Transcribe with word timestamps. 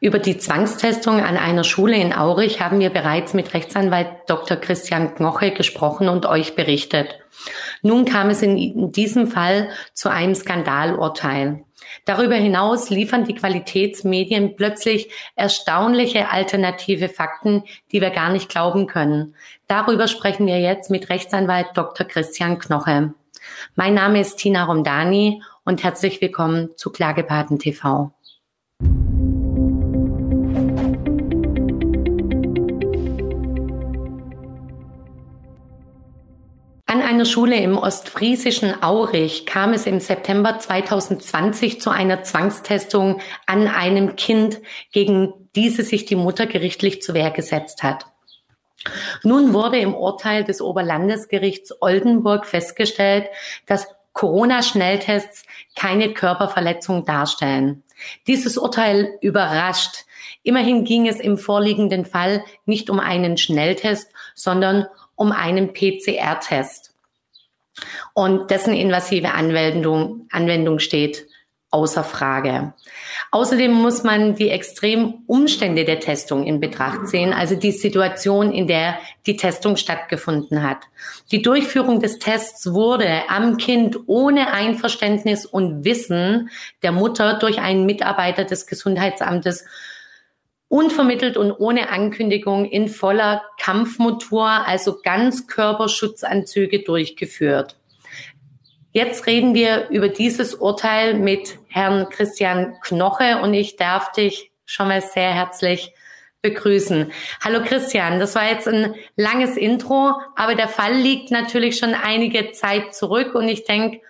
Über 0.00 0.18
die 0.18 0.36
Zwangstestung 0.36 1.24
an 1.24 1.38
einer 1.38 1.64
Schule 1.64 1.96
in 1.96 2.12
Aurich 2.12 2.60
haben 2.60 2.80
wir 2.80 2.90
bereits 2.90 3.32
mit 3.32 3.54
Rechtsanwalt 3.54 4.08
Dr. 4.26 4.58
Christian 4.58 5.14
Knoche 5.14 5.52
gesprochen 5.52 6.08
und 6.08 6.26
euch 6.26 6.54
berichtet. 6.54 7.18
Nun 7.82 8.04
kam 8.04 8.28
es 8.28 8.42
in 8.42 8.92
diesem 8.92 9.28
Fall 9.28 9.70
zu 9.94 10.10
einem 10.10 10.34
Skandalurteil. 10.34 11.64
Darüber 12.04 12.34
hinaus 12.34 12.90
liefern 12.90 13.24
die 13.24 13.34
Qualitätsmedien 13.34 14.56
plötzlich 14.56 15.10
erstaunliche 15.34 16.30
alternative 16.30 17.08
Fakten, 17.08 17.62
die 17.92 18.00
wir 18.00 18.10
gar 18.10 18.30
nicht 18.30 18.48
glauben 18.50 18.86
können. 18.86 19.34
Darüber 19.66 20.08
sprechen 20.08 20.46
wir 20.46 20.60
jetzt 20.60 20.90
mit 20.90 21.08
Rechtsanwalt 21.08 21.68
Dr. 21.74 22.06
Christian 22.06 22.58
Knoche. 22.58 23.14
Mein 23.76 23.94
Name 23.94 24.20
ist 24.20 24.36
Tina 24.36 24.64
Romdani 24.64 25.42
und 25.64 25.84
herzlich 25.84 26.20
willkommen 26.20 26.70
zu 26.76 26.90
Klagepaten 26.90 27.58
TV. 27.58 28.12
An 36.88 37.02
einer 37.02 37.24
Schule 37.24 37.56
im 37.56 37.78
ostfriesischen 37.78 38.80
Aurich 38.80 39.44
kam 39.44 39.72
es 39.72 39.86
im 39.86 39.98
September 39.98 40.60
2020 40.60 41.80
zu 41.80 41.90
einer 41.90 42.22
Zwangstestung 42.22 43.20
an 43.46 43.66
einem 43.66 44.14
Kind, 44.14 44.60
gegen 44.92 45.32
diese 45.56 45.82
sich 45.82 46.04
die 46.04 46.14
Mutter 46.14 46.46
gerichtlich 46.46 47.02
zur 47.02 47.16
Wehr 47.16 47.32
gesetzt 47.32 47.82
hat. 47.82 48.06
Nun 49.24 49.52
wurde 49.52 49.78
im 49.78 49.96
Urteil 49.96 50.44
des 50.44 50.60
Oberlandesgerichts 50.60 51.82
Oldenburg 51.82 52.46
festgestellt, 52.46 53.26
dass 53.66 53.88
Corona-Schnelltests 54.12 55.42
keine 55.74 56.14
Körperverletzung 56.14 57.04
darstellen. 57.04 57.82
Dieses 58.28 58.56
Urteil 58.56 59.18
überrascht. 59.20 60.04
Immerhin 60.44 60.84
ging 60.84 61.08
es 61.08 61.18
im 61.18 61.36
vorliegenden 61.36 62.04
Fall 62.04 62.44
nicht 62.64 62.90
um 62.90 63.00
einen 63.00 63.36
Schnelltest, 63.38 64.12
sondern 64.36 64.82
um 64.82 65.05
einen 65.32 65.72
PCR-Test. 65.72 66.94
Und 68.14 68.50
dessen 68.50 68.72
invasive 68.74 69.32
Anwendung, 69.32 70.28
Anwendung 70.30 70.78
steht 70.78 71.26
außer 71.70 72.04
Frage. 72.04 72.72
Außerdem 73.32 73.72
muss 73.72 74.02
man 74.02 74.34
die 74.34 74.48
extremen 74.48 75.24
Umstände 75.26 75.84
der 75.84 76.00
Testung 76.00 76.46
in 76.46 76.60
Betracht 76.60 77.08
ziehen, 77.08 77.34
also 77.34 77.54
die 77.54 77.72
Situation, 77.72 78.52
in 78.52 78.66
der 78.66 78.98
die 79.26 79.36
Testung 79.36 79.76
stattgefunden 79.76 80.62
hat. 80.62 80.78
Die 81.32 81.42
Durchführung 81.42 82.00
des 82.00 82.18
Tests 82.18 82.72
wurde 82.72 83.28
am 83.28 83.58
Kind 83.58 83.98
ohne 84.06 84.52
Einverständnis 84.52 85.44
und 85.44 85.84
Wissen 85.84 86.50
der 86.82 86.92
Mutter 86.92 87.38
durch 87.38 87.58
einen 87.60 87.84
Mitarbeiter 87.84 88.44
des 88.44 88.66
Gesundheitsamtes 88.66 89.66
unvermittelt 90.68 91.36
und 91.36 91.52
ohne 91.52 91.90
Ankündigung 91.90 92.64
in 92.64 92.88
voller 92.88 93.42
Kampfmotor, 93.60 94.48
also 94.66 94.98
ganz 95.02 95.46
Körperschutzanzüge 95.46 96.82
durchgeführt. 96.82 97.76
Jetzt 98.92 99.26
reden 99.26 99.54
wir 99.54 99.88
über 99.90 100.08
dieses 100.08 100.54
Urteil 100.54 101.14
mit 101.14 101.58
Herrn 101.68 102.08
Christian 102.08 102.76
Knoche 102.82 103.40
und 103.42 103.52
ich 103.52 103.76
darf 103.76 104.10
dich 104.12 104.50
schon 104.64 104.88
mal 104.88 105.02
sehr 105.02 105.34
herzlich 105.34 105.92
begrüßen. 106.42 107.12
Hallo 107.44 107.62
Christian, 107.62 108.20
das 108.20 108.34
war 108.34 108.48
jetzt 108.48 108.66
ein 108.66 108.94
langes 109.16 109.56
Intro, 109.56 110.14
aber 110.34 110.54
der 110.54 110.68
Fall 110.68 110.94
liegt 110.94 111.30
natürlich 111.30 111.76
schon 111.78 111.94
einige 111.94 112.52
Zeit 112.52 112.94
zurück 112.94 113.34
und 113.34 113.48
ich 113.48 113.64
denke, 113.64 114.00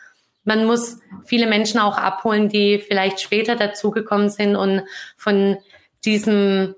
man 0.45 0.65
muss 0.65 1.01
viele 1.25 1.49
Menschen 1.49 1.81
auch 1.81 1.99
abholen, 1.99 2.49
die 2.49 2.79
vielleicht 2.79 3.21
später 3.21 3.57
dazugekommen 3.57 4.31
sind 4.31 4.55
und 4.55 4.83
von 5.17 5.57
diesem 6.05 6.75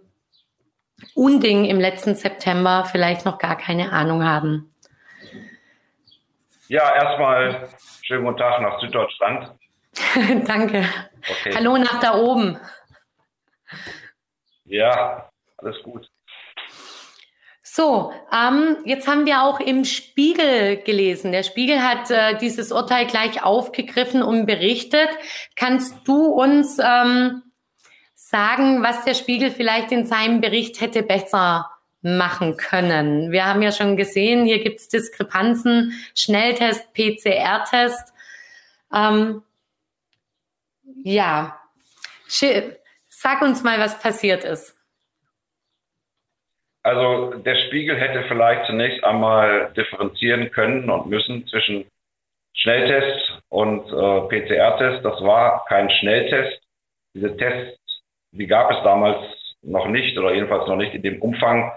Unding 1.15 1.65
im 1.65 1.81
letzten 1.81 2.15
September 2.15 2.85
vielleicht 2.91 3.25
noch 3.25 3.39
gar 3.39 3.57
keine 3.57 3.93
Ahnung 3.93 4.25
haben. 4.25 4.71
Ja, 6.69 6.95
erstmal 6.95 7.69
schönen 8.03 8.25
guten 8.25 8.39
Tag 8.39 8.61
nach 8.61 8.81
Süddeutschland. 8.81 9.53
Danke. 10.47 10.85
Okay. 11.29 11.55
Hallo 11.55 11.79
nach 11.79 12.01
da 12.01 12.15
oben. 12.15 12.59
Ja, 14.65 15.31
alles 15.57 15.83
gut. 15.83 16.09
So, 17.63 18.13
ähm, 18.33 18.79
jetzt 18.85 19.07
haben 19.07 19.25
wir 19.25 19.43
auch 19.43 19.61
im 19.61 19.85
Spiegel 19.85 20.79
gelesen. 20.83 21.33
Der 21.33 21.43
Spiegel 21.43 21.81
hat 21.81 22.11
äh, 22.11 22.37
dieses 22.37 22.73
Urteil 22.73 23.07
gleich 23.07 23.45
aufgegriffen 23.45 24.23
und 24.23 24.47
berichtet. 24.47 25.09
Kannst 25.55 26.07
du 26.07 26.27
uns 26.27 26.79
ähm, 26.79 27.43
sagen, 28.29 28.83
was 28.83 29.05
der 29.05 29.15
Spiegel 29.15 29.51
vielleicht 29.51 29.91
in 29.91 30.05
seinem 30.05 30.41
Bericht 30.41 30.81
hätte 30.83 31.03
besser 31.03 31.71
machen 32.03 32.57
können. 32.57 33.33
Wir 33.33 33.47
haben 33.47 33.63
ja 33.63 33.73
schon 33.73 33.97
gesehen, 33.97 34.45
hier 34.45 34.63
gibt 34.63 34.81
es 34.81 34.89
Diskrepanzen, 34.89 35.93
Schnelltest, 36.15 36.93
PCR-Test. 36.93 38.13
Ähm, 38.95 39.43
ja, 41.05 41.59
sag 43.09 43.43
uns 43.43 43.63
mal, 43.65 43.81
was 43.81 43.99
passiert 43.99 44.45
ist. 44.45 44.77
Also 46.83 47.35
der 47.35 47.57
Spiegel 47.67 47.97
hätte 47.97 48.25
vielleicht 48.29 48.67
zunächst 48.67 49.03
einmal 49.05 49.73
differenzieren 49.75 50.51
können 50.51 50.89
und 50.91 51.07
müssen 51.07 51.47
zwischen 51.49 51.87
Schnelltest 52.55 53.41
und 53.49 53.87
äh, 53.89 54.21
PCR-Test. 54.29 55.05
Das 55.05 55.21
war 55.23 55.65
kein 55.67 55.91
Schnelltest. 55.91 56.61
Diese 57.15 57.37
Tests, 57.37 57.79
die 58.39 58.47
gab 58.47 58.71
es 58.71 58.83
damals 58.85 59.19
noch 59.63 59.89
nicht 59.89 60.17
oder 60.17 60.33
jedenfalls 60.33 60.69
noch 60.69 60.77
nicht 60.77 60.95
in 60.95 61.03
dem 61.03 61.21
Umfang, 61.21 61.73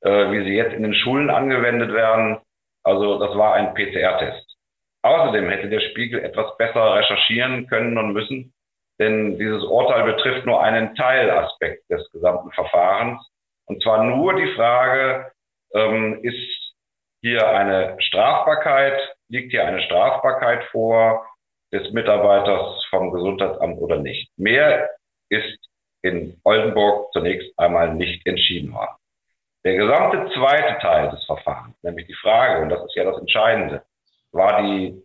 äh, 0.00 0.30
wie 0.30 0.44
sie 0.44 0.56
jetzt 0.56 0.74
in 0.74 0.82
den 0.82 0.94
Schulen 0.94 1.30
angewendet 1.30 1.92
werden. 1.92 2.38
Also 2.82 3.18
das 3.18 3.36
war 3.36 3.54
ein 3.54 3.74
PCR-Test. 3.74 4.56
Außerdem 5.02 5.48
hätte 5.50 5.68
der 5.68 5.80
Spiegel 5.80 6.24
etwas 6.24 6.56
besser 6.56 6.94
recherchieren 6.94 7.66
können 7.68 7.96
und 7.98 8.12
müssen, 8.12 8.52
denn 8.98 9.38
dieses 9.38 9.62
Urteil 9.64 10.04
betrifft 10.04 10.46
nur 10.46 10.62
einen 10.62 10.94
Teilaspekt 10.94 11.88
des 11.90 12.10
gesamten 12.12 12.50
Verfahrens. 12.52 13.20
Und 13.66 13.82
zwar 13.82 14.04
nur 14.04 14.34
die 14.34 14.52
Frage, 14.54 15.30
ähm, 15.74 16.20
ist 16.22 16.74
hier 17.20 17.48
eine 17.48 18.00
Strafbarkeit, 18.00 18.98
liegt 19.28 19.50
hier 19.50 19.66
eine 19.66 19.82
Strafbarkeit 19.82 20.64
vor 20.70 21.26
des 21.72 21.90
Mitarbeiters 21.92 22.84
vom 22.90 23.10
Gesundheitsamt 23.10 23.78
oder 23.78 23.98
nicht. 23.98 24.30
Mehr 24.38 24.88
ist 25.28 25.58
in 26.06 26.40
Oldenburg 26.44 27.12
zunächst 27.12 27.58
einmal 27.58 27.94
nicht 27.94 28.26
entschieden 28.26 28.72
worden. 28.72 28.96
Der 29.64 29.76
gesamte 29.76 30.30
zweite 30.34 30.78
Teil 30.78 31.10
des 31.10 31.24
Verfahrens, 31.24 31.74
nämlich 31.82 32.06
die 32.06 32.14
Frage, 32.14 32.62
und 32.62 32.68
das 32.68 32.84
ist 32.84 32.94
ja 32.94 33.04
das 33.04 33.18
Entscheidende, 33.18 33.82
war 34.32 34.62
die 34.62 35.02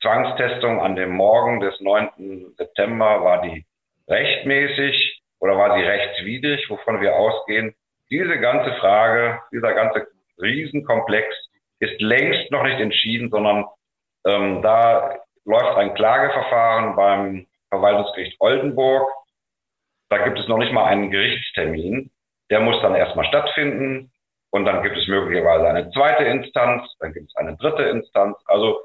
Zwangstestung 0.00 0.80
an 0.80 0.96
dem 0.96 1.10
Morgen 1.10 1.60
des 1.60 1.80
9. 1.80 2.54
September, 2.56 3.24
war 3.24 3.42
die 3.42 3.64
rechtmäßig 4.08 5.22
oder 5.40 5.56
war 5.56 5.76
sie 5.76 5.82
rechtswidrig, 5.82 6.68
wovon 6.70 7.00
wir 7.00 7.16
ausgehen? 7.16 7.74
Diese 8.10 8.38
ganze 8.38 8.72
Frage, 8.74 9.40
dieser 9.50 9.74
ganze 9.74 10.06
Riesenkomplex 10.40 11.26
ist 11.80 12.00
längst 12.00 12.50
noch 12.50 12.62
nicht 12.62 12.80
entschieden, 12.80 13.30
sondern 13.30 13.64
ähm, 14.26 14.62
da 14.62 15.18
läuft 15.44 15.76
ein 15.76 15.94
Klageverfahren 15.94 16.96
beim 16.96 17.46
Verwaltungsgericht 17.68 18.36
Oldenburg. 18.40 19.08
Da 20.08 20.18
gibt 20.24 20.38
es 20.38 20.48
noch 20.48 20.58
nicht 20.58 20.72
mal 20.72 20.84
einen 20.84 21.10
Gerichtstermin. 21.10 22.10
Der 22.50 22.60
muss 22.60 22.80
dann 22.82 22.94
erstmal 22.94 23.26
stattfinden 23.26 24.12
und 24.50 24.64
dann 24.64 24.82
gibt 24.82 24.96
es 24.96 25.08
möglicherweise 25.08 25.68
eine 25.68 25.90
zweite 25.90 26.24
Instanz, 26.24 26.88
dann 27.00 27.12
gibt 27.12 27.28
es 27.28 27.36
eine 27.36 27.56
dritte 27.56 27.84
Instanz. 27.84 28.36
Also 28.46 28.84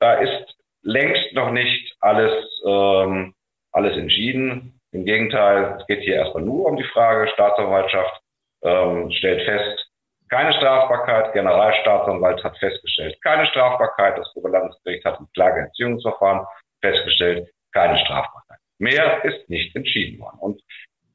da 0.00 0.14
ist 0.14 0.56
längst 0.82 1.32
noch 1.34 1.50
nicht 1.50 1.96
alles, 2.00 2.44
ähm, 2.66 3.34
alles 3.72 3.96
entschieden. 3.96 4.80
Im 4.92 5.04
Gegenteil, 5.04 5.76
es 5.78 5.86
geht 5.86 6.00
hier 6.00 6.16
erstmal 6.16 6.42
nur 6.42 6.66
um 6.66 6.76
die 6.76 6.84
Frage, 6.84 7.28
Staatsanwaltschaft 7.28 8.20
ähm, 8.62 9.10
stellt 9.12 9.42
fest, 9.42 9.86
keine 10.28 10.52
Strafbarkeit, 10.54 11.32
Generalstaatsanwalt 11.34 12.42
hat 12.42 12.58
festgestellt, 12.58 13.16
keine 13.22 13.46
Strafbarkeit, 13.46 14.18
das 14.18 14.34
Oberlandesgericht 14.34 15.04
hat 15.04 15.20
im 15.20 15.28
Klageentziehungsverfahren 15.34 16.46
festgestellt, 16.80 17.48
keine 17.72 17.96
Strafbarkeit. 17.98 18.58
Mehr 18.78 19.24
ist 19.24 19.48
nicht 19.48 19.74
entschieden 19.74 20.20
worden. 20.20 20.38
Und 20.40 20.62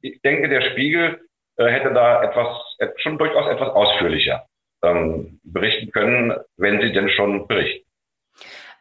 ich 0.00 0.20
denke, 0.22 0.48
der 0.48 0.62
Spiegel 0.72 1.20
äh, 1.56 1.66
hätte 1.66 1.92
da 1.92 2.22
etwas, 2.22 2.76
schon 2.96 3.18
durchaus 3.18 3.48
etwas 3.48 3.70
ausführlicher 3.70 4.46
ähm, 4.82 5.40
berichten 5.44 5.90
können, 5.92 6.34
wenn 6.56 6.80
sie 6.80 6.92
denn 6.92 7.08
schon 7.10 7.46
berichten. 7.46 7.88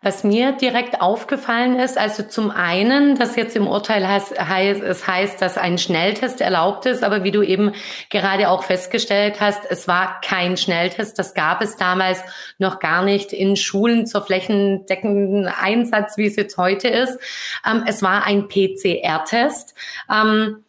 Was 0.04 0.24
mir 0.24 0.54
direkt 0.54 1.00
aufgefallen 1.00 1.78
ist, 1.78 1.96
also 1.96 2.24
zum 2.24 2.50
einen, 2.50 3.20
dass 3.20 3.36
jetzt 3.36 3.56
im 3.56 3.68
Urteil 3.68 4.08
heißt, 4.08 4.40
heißt, 4.40 4.82
es 4.82 5.06
heißt, 5.06 5.40
dass 5.40 5.60
ein 5.60 5.78
Schnelltest 5.78 6.42
erlaubt 6.42 6.88
ist, 6.88 7.04
aber 7.04 7.24
wie 7.24 7.30
du 7.30 7.44
eben 7.44 7.74
gerade 8.10 8.50
auch 8.50 8.64
festgestellt 8.64 9.40
hast, 9.40 9.62
es 9.70 9.88
war 9.88 10.20
kein 10.22 10.58
Schnelltest. 10.58 11.20
Das 11.20 11.36
gab 11.36 11.62
es 11.62 11.76
damals 11.78 12.24
noch 12.58 12.80
gar 12.80 13.04
nicht 13.04 13.32
in 13.32 13.56
Schulen 13.56 14.08
zur 14.08 14.24
flächendeckenden 14.24 15.46
Einsatz, 15.48 16.18
wie 16.18 16.26
es 16.26 16.36
jetzt 16.36 16.58
heute 16.58 16.88
ist. 16.88 17.20
Ähm, 17.64 17.84
es 17.86 18.02
war 18.02 18.26
ein 18.26 18.48
PCR-Test. 18.48 19.76
Ähm, 20.12 20.64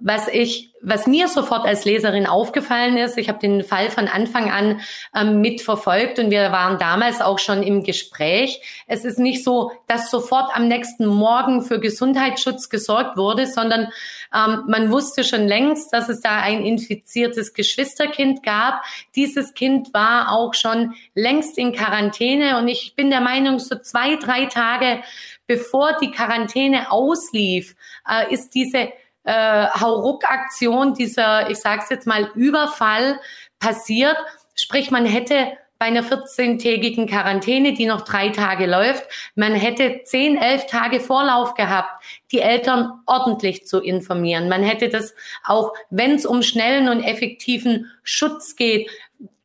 was 0.00 0.28
ich, 0.28 0.72
was 0.80 1.06
mir 1.06 1.28
sofort 1.28 1.66
als 1.66 1.84
Leserin 1.84 2.26
aufgefallen 2.26 2.96
ist, 2.96 3.18
ich 3.18 3.28
habe 3.28 3.40
den 3.40 3.64
Fall 3.64 3.90
von 3.90 4.06
Anfang 4.06 4.50
an 4.50 4.80
ähm, 5.14 5.40
mitverfolgt 5.40 6.18
und 6.18 6.30
wir 6.30 6.52
waren 6.52 6.78
damals 6.78 7.20
auch 7.20 7.38
schon 7.38 7.62
im 7.62 7.82
Gespräch. 7.82 8.60
Es 8.86 9.04
ist 9.04 9.18
nicht 9.18 9.42
so, 9.42 9.72
dass 9.88 10.10
sofort 10.10 10.54
am 10.54 10.68
nächsten 10.68 11.06
Morgen 11.06 11.62
für 11.62 11.80
Gesundheitsschutz 11.80 12.68
gesorgt 12.68 13.16
wurde, 13.16 13.46
sondern 13.46 13.88
ähm, 14.34 14.64
man 14.68 14.92
wusste 14.92 15.24
schon 15.24 15.46
längst, 15.48 15.92
dass 15.92 16.08
es 16.08 16.20
da 16.20 16.40
ein 16.40 16.64
infiziertes 16.64 17.54
Geschwisterkind 17.54 18.42
gab. 18.42 18.82
Dieses 19.16 19.54
Kind 19.54 19.92
war 19.94 20.32
auch 20.32 20.54
schon 20.54 20.94
längst 21.14 21.58
in 21.58 21.72
Quarantäne 21.72 22.58
und 22.58 22.68
ich 22.68 22.94
bin 22.94 23.10
der 23.10 23.20
Meinung, 23.20 23.58
so 23.58 23.76
zwei, 23.76 24.16
drei 24.16 24.46
Tage 24.46 25.02
bevor 25.48 25.96
die 26.00 26.12
Quarantäne 26.12 26.92
auslief, 26.92 27.74
äh, 28.08 28.32
ist 28.32 28.54
diese 28.54 28.92
äh, 29.28 29.66
Hauruck-Aktion, 29.78 30.94
dieser, 30.94 31.50
ich 31.50 31.58
sage 31.58 31.82
es 31.84 31.90
jetzt 31.90 32.06
mal, 32.06 32.30
Überfall 32.34 33.20
passiert. 33.58 34.16
Sprich, 34.54 34.90
man 34.90 35.04
hätte 35.04 35.52
bei 35.78 35.86
einer 35.86 36.02
14-tägigen 36.02 37.06
Quarantäne, 37.06 37.74
die 37.74 37.86
noch 37.86 38.00
drei 38.00 38.30
Tage 38.30 38.66
läuft, 38.66 39.04
man 39.36 39.54
hätte 39.54 40.00
zehn, 40.02 40.36
elf 40.36 40.66
Tage 40.66 40.98
Vorlauf 40.98 41.54
gehabt, 41.54 42.02
die 42.32 42.40
Eltern 42.40 42.90
ordentlich 43.06 43.66
zu 43.66 43.80
informieren. 43.80 44.48
Man 44.48 44.62
hätte 44.62 44.88
das 44.88 45.14
auch, 45.44 45.74
wenn 45.90 46.16
es 46.16 46.26
um 46.26 46.42
schnellen 46.42 46.88
und 46.88 47.04
effektiven 47.04 47.92
Schutz 48.02 48.56
geht, 48.56 48.90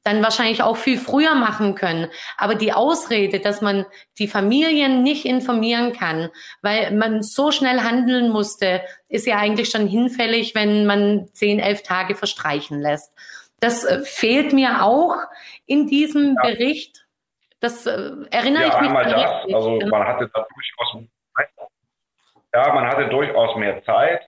dann 0.04 0.22
wahrscheinlich 0.22 0.62
auch 0.62 0.78
viel 0.78 0.98
früher 0.98 1.36
machen 1.36 1.76
können. 1.76 2.10
Aber 2.38 2.56
die 2.56 2.74
Ausrede, 2.74 3.40
dass 3.40 3.62
man 3.62 3.86
die 4.20 4.28
Familien 4.28 5.02
nicht 5.04 5.26
informieren 5.26 5.94
kann, 5.94 6.30
weil 6.62 6.92
man 6.92 7.22
so 7.22 7.52
schnell 7.52 7.82
handeln 7.82 8.30
musste, 8.30 8.82
ist 9.08 9.26
ja 9.26 9.38
eigentlich 9.38 9.70
schon 9.70 9.88
hinfällig, 9.88 10.56
wenn 10.56 10.86
man 10.86 11.28
zehn, 11.34 11.60
elf 11.60 11.84
Tage 11.84 12.16
verstreichen 12.16 12.82
lässt. 12.82 13.14
Das 13.60 13.86
äh, 13.86 14.02
fehlt 14.04 14.52
mir 14.52 14.84
auch 14.84 15.16
in 15.66 15.88
diesem 15.88 16.36
ja. 16.36 16.50
Bericht. 16.50 17.06
Das 17.62 17.86
äh, 17.86 18.12
erinnere 18.30 18.64
ja, 18.64 18.68
ich 18.70 18.82
mich. 18.82 18.90
Einmal 18.90 19.06
das, 19.06 19.54
also 19.54 19.80
man 19.90 20.06
hatte 20.06 20.30
da 20.34 20.46
durchaus 20.54 21.08
ja, 22.54 22.72
man 22.74 22.88
hatte 22.88 23.08
durchaus 23.08 23.56
mehr 23.56 23.84
Zeit. 23.84 24.28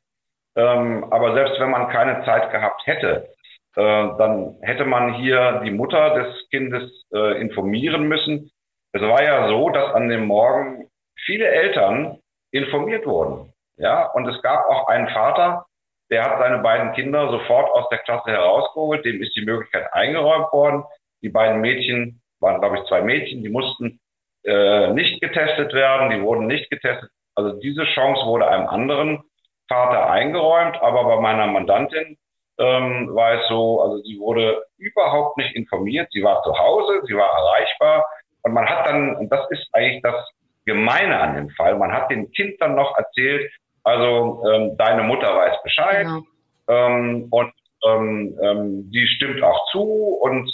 Ähm, 0.56 1.06
aber 1.12 1.34
selbst 1.34 1.60
wenn 1.60 1.70
man 1.70 1.90
keine 1.90 2.24
Zeit 2.26 2.52
gehabt 2.52 2.82
hätte, 2.86 3.35
äh, 3.76 3.82
dann 4.18 4.58
hätte 4.62 4.86
man 4.86 5.16
hier 5.16 5.62
die 5.64 5.72
Mutter 5.72 6.16
des 6.16 6.50
Kindes 6.50 7.06
äh, 7.14 7.40
informieren 7.40 8.08
müssen. 8.08 8.52
Es 8.94 9.02
war 9.02 9.24
ja 9.24 9.50
so, 9.50 9.70
dass 9.70 9.94
an 9.94 10.10
dem 10.10 10.26
Morgen 10.26 10.90
viele 11.26 11.48
Eltern 11.48 12.20
informiert 12.52 13.06
wurden. 13.06 13.54
Ja, 13.78 14.06
und 14.14 14.28
es 14.28 14.42
gab 14.42 14.70
auch 14.70 14.88
einen 14.88 15.10
Vater, 15.10 15.66
der 16.10 16.24
hat 16.24 16.40
seine 16.40 16.60
beiden 16.60 16.94
Kinder 16.94 17.30
sofort 17.30 17.70
aus 17.72 17.90
der 17.90 17.98
Klasse 18.00 18.32
herausgeholt. 18.32 19.04
Dem 19.04 19.22
ist 19.22 19.36
die 19.36 19.44
Möglichkeit 19.44 19.92
eingeräumt 19.92 20.54
worden. 20.54 20.84
Die 21.22 21.30
beiden 21.30 21.62
Mädchen 21.62 22.22
waren, 22.40 22.62
glaube 22.62 22.78
ich, 22.78 22.86
zwei 22.86 23.02
Mädchen, 23.02 23.44
die 23.44 23.50
mussten 23.50 24.00
äh, 24.46 24.94
nicht 24.94 25.20
getestet 25.22 25.74
werden, 25.74 26.12
die 26.12 26.22
wurden 26.22 26.48
nicht 26.48 26.70
getestet. 26.70 27.10
Also 27.36 27.60
diese 27.60 27.84
Chance 27.86 28.26
wurde 28.26 28.48
einem 28.48 28.68
anderen 28.68 29.24
Vater 29.68 30.10
eingeräumt, 30.10 30.78
aber 30.82 31.04
bei 31.06 31.20
meiner 31.20 31.48
Mandantin 31.48 32.18
ähm, 32.58 33.14
war 33.14 33.34
es 33.34 33.48
so, 33.48 33.82
also 33.82 33.98
sie 34.04 34.20
wurde 34.20 34.64
überhaupt 34.78 35.38
nicht 35.38 35.56
informiert. 35.56 36.08
Sie 36.12 36.24
war 36.24 36.42
zu 36.44 36.58
Hause, 36.58 37.02
sie 37.06 37.16
war 37.16 37.30
erreichbar 37.30 38.06
und 38.44 38.54
man 38.54 38.66
hat 38.66 38.86
dann, 38.86 39.16
und 39.16 39.30
das 39.30 39.50
ist 39.50 39.68
eigentlich 39.74 40.02
das 40.04 40.16
Gemeine 40.66 41.20
an 41.20 41.36
dem 41.36 41.50
Fall, 41.52 41.78
man 41.78 41.92
hat 41.92 42.10
dem 42.10 42.32
Kind 42.32 42.60
dann 42.60 42.76
noch 42.76 42.98
erzählt, 42.98 43.52
also 43.84 44.44
ähm, 44.52 44.76
deine 44.78 45.04
Mutter 45.04 45.36
weiß 45.36 45.62
Bescheid 45.64 46.08
genau. 46.08 46.24
ähm, 46.68 47.28
und 47.30 47.54
ähm, 47.86 48.38
ähm, 48.42 48.92
die 48.92 49.06
stimmt 49.08 49.44
auch 49.44 49.70
zu 49.72 49.84
und 50.22 50.52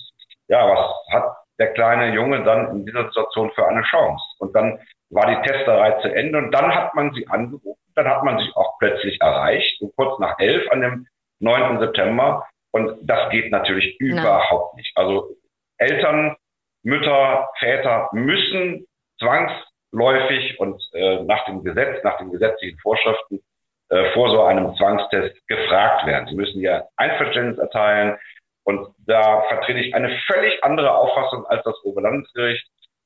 ja, 0.47 0.67
was 0.67 1.13
hat 1.13 1.37
der 1.59 1.73
kleine 1.73 2.13
Junge 2.13 2.43
dann 2.43 2.71
in 2.71 2.85
dieser 2.85 3.05
Situation 3.05 3.51
für 3.55 3.65
eine 3.67 3.83
Chance? 3.83 4.23
Und 4.39 4.53
dann 4.53 4.79
war 5.11 5.27
die 5.27 5.47
Testerei 5.47 5.91
zu 6.01 6.13
Ende 6.13 6.39
und 6.39 6.51
dann 6.51 6.73
hat 6.73 6.93
man 6.93 7.13
sie 7.13 7.27
angerufen, 7.27 7.79
dann 7.95 8.07
hat 8.07 8.23
man 8.23 8.37
sich 8.37 8.53
auch 8.55 8.77
plötzlich 8.79 9.19
erreicht, 9.21 9.79
so 9.79 9.91
kurz 9.95 10.19
nach 10.19 10.37
elf 10.39 10.69
an 10.71 10.81
dem 10.81 11.07
9. 11.41 11.79
September. 11.79 12.45
Und 12.71 12.97
das 13.01 13.29
geht 13.31 13.51
natürlich 13.51 13.99
überhaupt 13.99 14.75
nicht. 14.75 14.95
Also 14.95 15.35
Eltern, 15.77 16.35
Mütter, 16.83 17.49
Väter 17.59 18.09
müssen 18.13 18.85
zwangsläufig 19.19 20.59
und 20.59 20.81
äh, 20.93 21.23
nach 21.23 21.45
dem 21.45 21.63
Gesetz, 21.63 22.03
nach 22.03 22.17
den 22.17 22.31
gesetzlichen 22.31 22.79
Vorschriften 22.79 23.41
äh, 23.89 24.11
vor 24.13 24.29
so 24.29 24.43
einem 24.43 24.73
Zwangstest 24.77 25.45
gefragt 25.47 26.05
werden. 26.05 26.27
Sie 26.27 26.35
müssen 26.35 26.61
ja 26.61 26.83
Einverständnis 26.95 27.57
erteilen. 27.59 28.17
Und 28.63 28.93
da 29.05 29.41
vertrete 29.49 29.79
ich 29.79 29.93
eine 29.95 30.17
völlig 30.27 30.63
andere 30.63 30.95
Auffassung 30.95 31.45
als 31.47 31.63
das 31.63 31.75
Oberlandesgericht, 31.83 32.65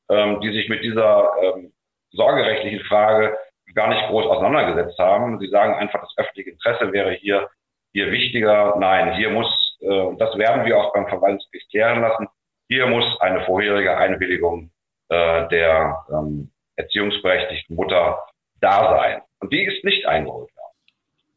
ähm, 0.09 0.41
die 0.41 0.51
sich 0.51 0.69
mit 0.69 0.83
dieser 0.83 1.31
ähm, 1.41 1.73
sorgerechtlichen 2.11 2.81
Frage 2.81 3.37
gar 3.73 3.87
nicht 3.87 4.05
groß 4.07 4.25
auseinandergesetzt 4.27 4.99
haben. 4.99 5.39
Sie 5.39 5.47
sagen 5.47 5.73
einfach, 5.75 6.01
das 6.01 6.13
öffentliche 6.17 6.51
Interesse 6.51 6.91
wäre 6.91 7.13
hier 7.13 7.49
hier 7.95 8.11
wichtiger, 8.11 8.75
nein, 8.77 9.15
hier 9.15 9.29
muss, 9.29 9.47
äh, 9.79 9.87
und 9.87 10.19
das 10.19 10.37
werden 10.37 10.65
wir 10.65 10.77
auch 10.77 10.91
beim 10.91 11.07
Verwaltungsgericht 11.07 11.69
klären 11.69 12.01
lassen, 12.01 12.27
hier 12.67 12.87
muss 12.87 13.05
eine 13.21 13.45
vorherige 13.45 13.95
Einwilligung 13.97 14.69
äh, 15.07 15.47
der 15.47 16.03
ähm, 16.11 16.51
erziehungsberechtigten 16.75 17.73
Mutter 17.73 18.19
da 18.59 18.97
sein. 18.97 19.21
Und 19.39 19.53
die 19.53 19.63
ist 19.63 19.85
nicht 19.85 20.05
eingeholt 20.05 20.49
worden. 20.57 20.75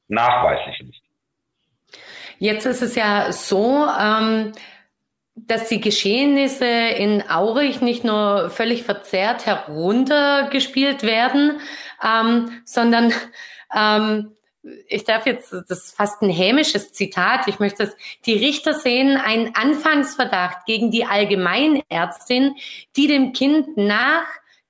Nachweislich 0.09 0.81
nicht. 0.83 1.03
Jetzt 2.41 2.67
ist 2.67 2.83
es 2.83 2.97
ja 2.97 3.31
so, 3.31 3.87
ähm, 3.87 4.51
dass 5.37 5.69
die 5.69 5.81
Geschehnisse 5.81 6.67
in 6.67 7.23
Aurich 7.31 7.81
nicht 7.83 8.03
nur 8.03 8.51
völlig 8.51 8.83
verzerrt 8.83 9.47
heruntergespielt 9.47 11.05
werden, 11.05 11.61
ähm, 12.03 12.63
sondern 12.65 13.13
ähm, 13.77 14.35
ich 14.89 15.05
darf 15.05 15.27
jetzt, 15.27 15.53
das 15.53 15.71
ist 15.71 15.97
fast 15.97 16.23
ein 16.23 16.31
hämisches 16.31 16.93
Zitat, 16.93 17.49
ich 17.49 17.59
möchte 17.59 17.85
es, 17.85 17.97
die 18.27 18.35
Richter 18.35 18.75
sehen 18.75 19.17
einen 19.17 19.55
Anfangsverdacht 19.55 20.67
gegen 20.67 20.91
die 20.91 21.05
Allgemeinärztin, 21.05 22.55
die 22.97 23.07
dem 23.07 23.33
Kind 23.33 23.77
nach 23.77 24.25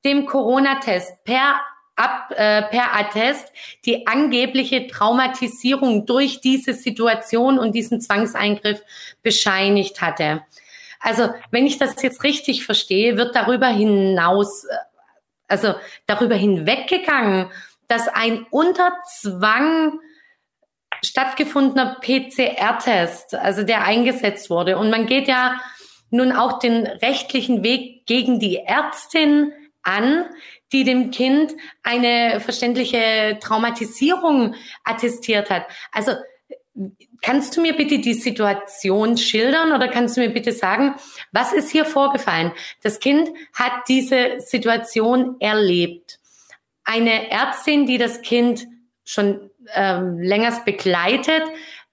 dem 0.04 0.26
Corona-Test 0.26 1.24
per 1.24 1.60
ab, 1.96 2.30
äh, 2.30 2.62
per 2.62 2.96
Attest 2.96 3.52
die 3.84 4.06
angebliche 4.06 4.86
Traumatisierung 4.86 6.06
durch 6.06 6.40
diese 6.40 6.72
Situation 6.72 7.58
und 7.58 7.74
diesen 7.74 8.00
Zwangseingriff 8.00 8.80
bescheinigt 9.22 10.00
hatte. 10.00 10.42
Also, 11.00 11.30
wenn 11.50 11.66
ich 11.66 11.78
das 11.78 12.00
jetzt 12.02 12.22
richtig 12.24 12.64
verstehe, 12.64 13.16
wird 13.16 13.34
darüber 13.34 13.68
hinaus, 13.68 14.64
äh, 14.64 14.76
also 15.48 15.74
darüber 16.06 16.36
hinweggegangen 16.36 17.50
dass 17.88 18.08
ein 18.08 18.46
unter 18.50 18.92
Zwang 19.06 19.98
stattgefundener 21.02 21.96
PCR-Test, 22.00 23.34
also 23.34 23.62
der 23.62 23.84
eingesetzt 23.84 24.50
wurde. 24.50 24.78
Und 24.78 24.90
man 24.90 25.06
geht 25.06 25.28
ja 25.28 25.60
nun 26.10 26.32
auch 26.32 26.58
den 26.58 26.86
rechtlichen 26.86 27.62
Weg 27.62 28.06
gegen 28.06 28.40
die 28.40 28.58
Ärztin 28.58 29.52
an, 29.82 30.24
die 30.72 30.84
dem 30.84 31.10
Kind 31.10 31.54
eine 31.82 32.40
verständliche 32.40 33.38
Traumatisierung 33.40 34.54
attestiert 34.84 35.50
hat. 35.50 35.66
Also 35.92 36.12
kannst 37.22 37.56
du 37.56 37.60
mir 37.60 37.76
bitte 37.76 37.98
die 37.98 38.14
Situation 38.14 39.16
schildern 39.16 39.72
oder 39.72 39.88
kannst 39.88 40.16
du 40.16 40.20
mir 40.20 40.30
bitte 40.30 40.52
sagen, 40.52 40.94
was 41.32 41.52
ist 41.52 41.70
hier 41.70 41.84
vorgefallen? 41.84 42.52
Das 42.82 43.00
Kind 43.00 43.28
hat 43.54 43.72
diese 43.88 44.40
Situation 44.40 45.36
erlebt 45.40 46.17
eine 46.88 47.30
Ärztin, 47.30 47.86
die 47.86 47.98
das 47.98 48.22
Kind 48.22 48.66
schon 49.04 49.50
ähm, 49.74 50.18
längst 50.18 50.64
begleitet, 50.64 51.42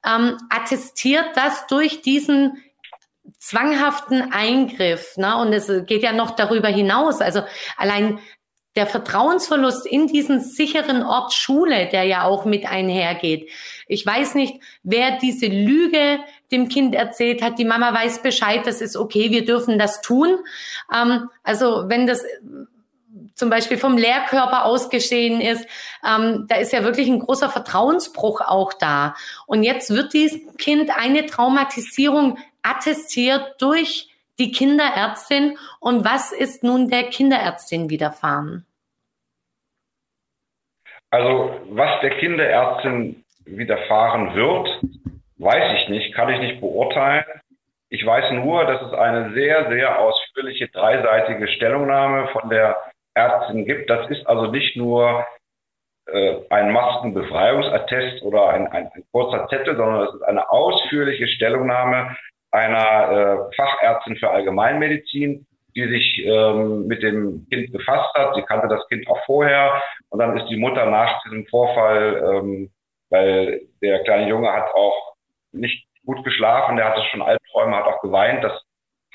ähm, 0.05 0.37
attestiert 0.49 1.25
das 1.35 1.67
durch 1.67 2.01
diesen 2.01 2.63
zwanghaften 3.39 4.31
Eingriff. 4.31 5.17
Ne? 5.17 5.35
Und 5.37 5.51
es 5.51 5.69
geht 5.85 6.01
ja 6.01 6.13
noch 6.13 6.31
darüber 6.31 6.69
hinaus. 6.69 7.19
Also 7.19 7.41
allein 7.75 8.19
der 8.75 8.87
Vertrauensverlust 8.87 9.85
in 9.85 10.07
diesen 10.07 10.41
sicheren 10.41 11.03
Ort 11.03 11.33
Schule, 11.33 11.87
der 11.87 12.03
ja 12.03 12.23
auch 12.23 12.45
mit 12.45 12.65
einhergeht. 12.65 13.49
Ich 13.87 14.05
weiß 14.05 14.35
nicht, 14.35 14.61
wer 14.83 15.17
diese 15.17 15.47
Lüge 15.47 16.19
dem 16.51 16.69
Kind 16.69 16.95
erzählt 16.95 17.41
hat. 17.41 17.57
Die 17.57 17.65
Mama 17.65 17.93
weiß 17.93 18.21
Bescheid, 18.21 18.61
das 18.65 18.81
ist 18.81 18.95
okay, 18.95 19.31
wir 19.31 19.45
dürfen 19.45 19.77
das 19.79 20.01
tun. 20.01 20.37
Ähm, 20.93 21.29
also 21.43 21.85
wenn 21.87 22.07
das 22.07 22.23
zum 23.35 23.49
Beispiel 23.49 23.77
vom 23.77 23.97
Lehrkörper 23.97 24.65
ausgeschehen 24.65 25.41
ist, 25.41 25.67
ähm, 26.05 26.45
da 26.47 26.55
ist 26.55 26.73
ja 26.73 26.83
wirklich 26.83 27.07
ein 27.07 27.19
großer 27.19 27.49
Vertrauensbruch 27.49 28.41
auch 28.41 28.73
da. 28.73 29.15
Und 29.45 29.63
jetzt 29.63 29.93
wird 29.93 30.13
diesem 30.13 30.55
Kind 30.57 30.89
eine 30.97 31.25
Traumatisierung 31.25 32.39
attestiert 32.63 33.55
durch 33.59 34.09
die 34.39 34.51
Kinderärztin. 34.51 35.57
Und 35.79 36.05
was 36.05 36.31
ist 36.31 36.63
nun 36.63 36.89
der 36.89 37.03
Kinderärztin 37.03 37.89
widerfahren? 37.89 38.65
Also 41.11 41.59
was 41.69 42.01
der 42.01 42.17
Kinderärztin 42.17 43.23
widerfahren 43.45 44.33
wird, 44.35 44.81
weiß 45.37 45.79
ich 45.79 45.89
nicht, 45.89 46.15
kann 46.15 46.29
ich 46.29 46.39
nicht 46.39 46.59
beurteilen. 46.61 47.25
Ich 47.89 48.05
weiß 48.05 48.31
nur, 48.33 48.65
dass 48.65 48.81
es 48.81 48.93
eine 48.93 49.33
sehr, 49.33 49.69
sehr 49.69 49.99
ausführliche 49.99 50.67
dreiseitige 50.69 51.47
Stellungnahme 51.47 52.27
von 52.29 52.49
der 52.49 52.75
Ärztin 53.15 53.65
gibt. 53.65 53.89
Das 53.89 54.09
ist 54.09 54.25
also 54.27 54.51
nicht 54.51 54.75
nur 54.75 55.25
äh, 56.07 56.35
ein 56.49 56.71
Maskenbefreiungsattest 56.71 58.21
oder 58.23 58.49
ein, 58.49 58.67
ein, 58.67 58.89
ein, 58.93 59.03
kurzer 59.11 59.47
Zettel, 59.47 59.75
sondern 59.75 60.07
es 60.07 60.13
ist 60.13 60.23
eine 60.23 60.49
ausführliche 60.51 61.27
Stellungnahme 61.27 62.15
einer 62.51 63.11
äh, 63.49 63.55
Fachärztin 63.55 64.15
für 64.17 64.29
Allgemeinmedizin, 64.29 65.45
die 65.75 65.87
sich 65.89 66.25
ähm, 66.25 66.87
mit 66.87 67.03
dem 67.03 67.47
Kind 67.49 67.71
befasst 67.73 68.13
hat. 68.13 68.35
Sie 68.35 68.43
kannte 68.43 68.67
das 68.67 68.87
Kind 68.87 69.07
auch 69.09 69.19
vorher 69.25 69.81
und 70.09 70.19
dann 70.19 70.37
ist 70.37 70.47
die 70.47 70.57
Mutter 70.57 70.85
nach 70.85 71.21
diesem 71.23 71.45
Vorfall, 71.47 72.23
ähm, 72.23 72.71
weil 73.09 73.61
der 73.81 74.03
kleine 74.03 74.29
Junge 74.29 74.51
hat 74.51 74.73
auch 74.73 75.15
nicht 75.51 75.85
gut 76.05 76.23
geschlafen, 76.23 76.77
der 76.77 76.89
hatte 76.89 77.01
schon 77.09 77.21
Albträume, 77.21 77.75
hat 77.75 77.85
auch 77.85 78.01
geweint, 78.01 78.43
das 78.43 78.61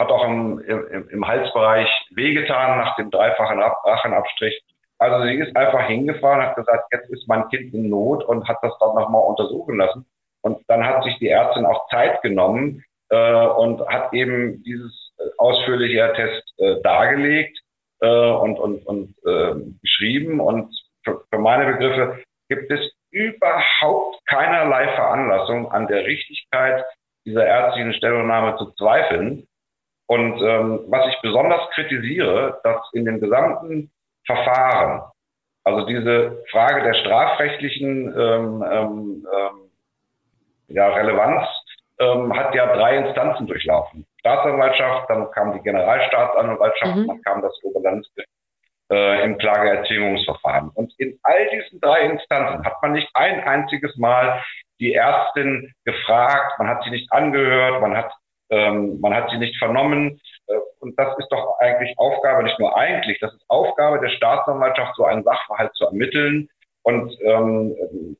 hat 0.00 0.10
auch 0.10 0.24
im, 0.24 0.58
im, 0.60 1.08
im 1.10 1.28
Halsbereich 1.28 1.88
wehgetan 2.10 2.78
nach 2.78 2.96
dem 2.96 3.10
dreifachen 3.10 3.60
Rachenabstrich. 3.60 4.60
Also 4.98 5.26
sie 5.26 5.34
ist 5.34 5.54
einfach 5.56 5.86
hingefahren, 5.86 6.42
hat 6.42 6.56
gesagt, 6.56 6.92
jetzt 6.92 7.10
ist 7.10 7.28
mein 7.28 7.48
Kind 7.48 7.72
in 7.72 7.88
Not 7.88 8.24
und 8.24 8.48
hat 8.48 8.58
das 8.62 8.72
dann 8.80 8.94
nochmal 8.94 9.22
untersuchen 9.22 9.76
lassen. 9.76 10.06
Und 10.42 10.62
dann 10.68 10.84
hat 10.84 11.04
sich 11.04 11.18
die 11.18 11.28
Ärztin 11.28 11.66
auch 11.66 11.88
Zeit 11.88 12.20
genommen 12.22 12.82
äh, 13.10 13.46
und 13.46 13.86
hat 13.88 14.12
eben 14.14 14.62
dieses 14.62 15.12
äh, 15.18 15.24
ausführliche 15.38 16.12
Test 16.16 16.42
äh, 16.58 16.80
dargelegt 16.82 17.58
äh, 18.00 18.30
und, 18.30 18.58
und, 18.58 18.86
und 18.86 19.14
äh, 19.26 19.54
geschrieben. 19.82 20.40
Und 20.40 20.74
für, 21.04 21.22
für 21.30 21.38
meine 21.38 21.72
Begriffe 21.72 22.22
gibt 22.48 22.70
es 22.70 22.80
überhaupt 23.10 24.18
keinerlei 24.26 24.88
Veranlassung 24.94 25.70
an 25.70 25.86
der 25.88 26.04
Richtigkeit 26.04 26.84
dieser 27.26 27.46
ärztlichen 27.46 27.92
Stellungnahme 27.94 28.56
zu 28.56 28.72
zweifeln. 28.72 29.46
Und 30.10 30.42
ähm, 30.42 30.80
was 30.88 31.06
ich 31.06 31.20
besonders 31.22 31.70
kritisiere, 31.70 32.58
dass 32.64 32.80
in 32.94 33.04
dem 33.04 33.20
gesamten 33.20 33.92
Verfahren. 34.26 35.02
Also 35.62 35.86
diese 35.86 36.42
Frage 36.50 36.82
der 36.82 36.94
strafrechtlichen 36.94 38.12
ähm, 38.18 38.64
ähm, 38.68 39.26
ähm, 39.32 39.70
ja, 40.66 40.88
Relevanz 40.88 41.46
ähm, 42.00 42.36
hat 42.36 42.52
ja 42.56 42.74
drei 42.74 42.96
Instanzen 42.96 43.46
durchlaufen. 43.46 44.04
Staatsanwaltschaft, 44.18 45.08
dann 45.10 45.30
kam 45.30 45.52
die 45.52 45.62
Generalstaatsanwaltschaft, 45.62 46.96
mhm. 46.96 47.06
dann 47.06 47.22
kam 47.22 47.42
das 47.42 47.52
Oberlandesgericht 47.62 48.28
äh, 48.90 49.22
im 49.22 49.38
Klageerzwingungsverfahren. 49.38 50.70
Und 50.74 50.92
in 50.98 51.20
all 51.22 51.48
diesen 51.50 51.80
drei 51.80 52.00
Instanzen 52.00 52.64
hat 52.64 52.82
man 52.82 52.92
nicht 52.92 53.08
ein 53.14 53.44
einziges 53.44 53.96
Mal 53.96 54.42
die 54.80 54.94
Ärztin 54.94 55.72
gefragt, 55.84 56.58
man 56.58 56.66
hat 56.66 56.82
sie 56.82 56.90
nicht 56.90 57.12
angehört, 57.12 57.80
man 57.80 57.96
hat, 57.96 58.10
ähm, 58.50 59.00
man 59.00 59.14
hat 59.14 59.30
sie 59.30 59.38
nicht 59.38 59.56
vernommen. 59.58 60.20
Äh, 60.46 60.54
und 60.80 60.98
das 60.98 61.16
ist 61.18 61.28
doch 61.30 61.58
eigentlich 61.60 61.96
Aufgabe, 61.98 62.42
nicht 62.42 62.58
nur 62.58 62.76
eigentlich, 62.76 63.18
das 63.20 63.32
ist 63.32 63.44
Aufgabe 63.48 64.00
der 64.00 64.10
Staatsanwaltschaft, 64.10 64.96
so 64.96 65.04
einen 65.04 65.24
Sachverhalt 65.24 65.74
zu 65.74 65.86
ermitteln. 65.86 66.48
Und 66.82 67.16
ähm, 67.22 68.16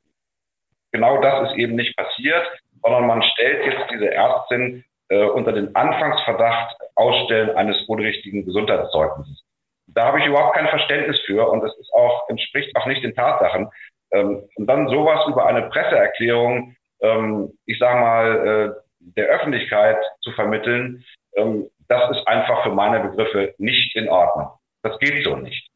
genau 0.91 1.21
das 1.21 1.49
ist 1.51 1.57
eben 1.57 1.75
nicht 1.75 1.95
passiert, 1.97 2.45
sondern 2.83 3.07
man 3.07 3.21
stellt 3.23 3.65
jetzt 3.65 3.91
diese 3.91 4.11
Ärztin 4.11 4.83
äh, 5.09 5.25
unter 5.25 5.51
den 5.51 5.75
Anfangsverdacht 5.75 6.77
Ausstellen 6.95 7.55
eines 7.55 7.81
unrichtigen 7.87 8.45
Gesundheitszeugnisses. 8.45 9.43
Da 9.87 10.05
habe 10.05 10.19
ich 10.19 10.25
überhaupt 10.25 10.55
kein 10.55 10.67
Verständnis 10.67 11.19
für 11.25 11.49
und 11.49 11.61
das 11.61 11.75
ist 11.77 11.91
auch, 11.93 12.29
entspricht 12.29 12.75
auch 12.75 12.85
nicht 12.85 13.03
den 13.03 13.15
Tatsachen. 13.15 13.69
Ähm, 14.11 14.43
und 14.55 14.67
dann 14.67 14.87
sowas 14.87 15.25
über 15.27 15.45
eine 15.45 15.63
Presseerklärung, 15.69 16.75
ähm, 17.01 17.51
ich 17.65 17.79
sage 17.79 17.99
mal, 17.99 18.47
äh, 18.47 18.80
der 19.17 19.27
Öffentlichkeit 19.27 19.97
zu 20.21 20.31
vermitteln, 20.31 21.03
ähm, 21.35 21.69
das 21.87 22.17
ist 22.17 22.27
einfach 22.27 22.63
für 22.63 22.71
meine 22.71 23.01
Begriffe 23.01 23.53
nicht 23.57 23.95
in 23.95 24.07
Ordnung. 24.07 24.49
Das 24.81 24.97
geht 24.99 25.23
so 25.23 25.35
nicht. 25.35 25.71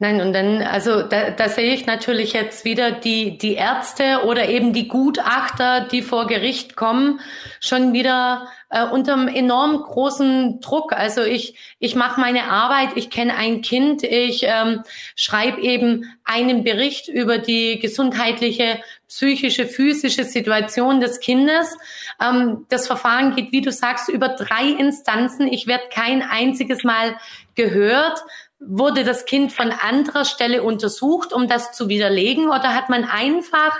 Nein, 0.00 0.20
und 0.20 0.32
dann, 0.32 0.60
also 0.60 1.02
da, 1.02 1.30
da 1.30 1.48
sehe 1.48 1.72
ich 1.72 1.86
natürlich 1.86 2.32
jetzt 2.32 2.64
wieder 2.64 2.90
die, 2.90 3.38
die 3.38 3.54
Ärzte 3.54 4.22
oder 4.26 4.48
eben 4.48 4.72
die 4.72 4.88
Gutachter, 4.88 5.86
die 5.88 6.02
vor 6.02 6.26
Gericht 6.26 6.74
kommen, 6.74 7.20
schon 7.60 7.92
wieder 7.92 8.48
äh, 8.74 8.84
unter 8.84 9.12
einem 9.12 9.28
enorm 9.28 9.82
großen 9.82 10.60
Druck. 10.60 10.92
Also 10.92 11.22
ich, 11.22 11.54
ich 11.78 11.94
mache 11.94 12.20
meine 12.20 12.50
Arbeit, 12.50 12.90
ich 12.96 13.08
kenne 13.08 13.36
ein 13.36 13.62
Kind, 13.62 14.02
ich 14.02 14.42
ähm, 14.42 14.82
schreibe 15.14 15.60
eben 15.60 16.12
einen 16.24 16.64
Bericht 16.64 17.06
über 17.06 17.38
die 17.38 17.78
gesundheitliche, 17.78 18.82
psychische, 19.06 19.66
physische 19.68 20.24
Situation 20.24 21.00
des 21.00 21.20
Kindes. 21.20 21.76
Ähm, 22.20 22.66
das 22.68 22.88
Verfahren 22.88 23.36
geht, 23.36 23.52
wie 23.52 23.60
du 23.60 23.70
sagst, 23.70 24.08
über 24.08 24.30
drei 24.30 24.66
Instanzen. 24.66 25.46
Ich 25.46 25.68
werde 25.68 25.84
kein 25.90 26.22
einziges 26.22 26.82
Mal 26.82 27.16
gehört 27.54 28.20
wurde 28.66 29.04
das 29.04 29.26
Kind 29.26 29.52
von 29.52 29.72
anderer 29.72 30.24
Stelle 30.24 30.62
untersucht, 30.62 31.34
um 31.34 31.48
das 31.48 31.72
zu 31.72 31.90
widerlegen? 31.90 32.46
Oder 32.46 32.74
hat 32.74 32.88
man 32.88 33.04
einfach 33.04 33.76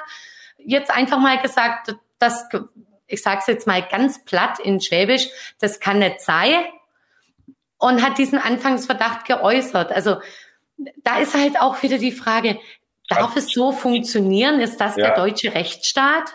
jetzt 0.59 0.91
einfach 0.91 1.19
mal 1.19 1.39
gesagt, 1.41 1.95
das, 2.19 2.47
ich 3.15 3.23
sage 3.23 3.39
es 3.41 3.47
jetzt 3.47 3.67
mal 3.67 3.83
ganz 3.83 4.25
platt 4.25 4.59
in 4.59 4.81
Schwäbisch, 4.81 5.29
das 5.61 5.81
kann 5.81 5.99
nicht 5.99 6.21
sein? 6.21 6.65
Und 7.79 8.03
hat 8.03 8.19
diesen 8.19 8.39
Anfangsverdacht 8.39 9.27
geäußert. 9.27 9.93
Also 9.93 10.17
da 11.03 11.19
ist 11.19 11.35
halt 11.35 11.61
auch 11.61 11.83
wieder 11.83 11.99
die 11.99 12.13
Frage, 12.13 12.59
darf 13.09 13.37
es 13.37 13.51
so 13.51 13.73
funktionieren? 13.73 14.61
Ist 14.61 14.81
das 14.81 14.97
ja. 14.97 15.07
der 15.07 15.17
deutsche 15.17 15.55
Rechtsstaat? 15.55 16.33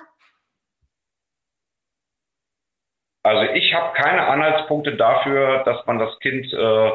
Also 3.24 3.51
ich 3.53 3.74
habe 3.74 3.93
keine 3.95 4.27
Anhaltspunkte 4.27 4.95
dafür, 4.95 5.63
dass 5.63 5.86
man 5.86 6.00
das 6.00 6.17
Kind 6.19 6.51
äh, 6.53 6.91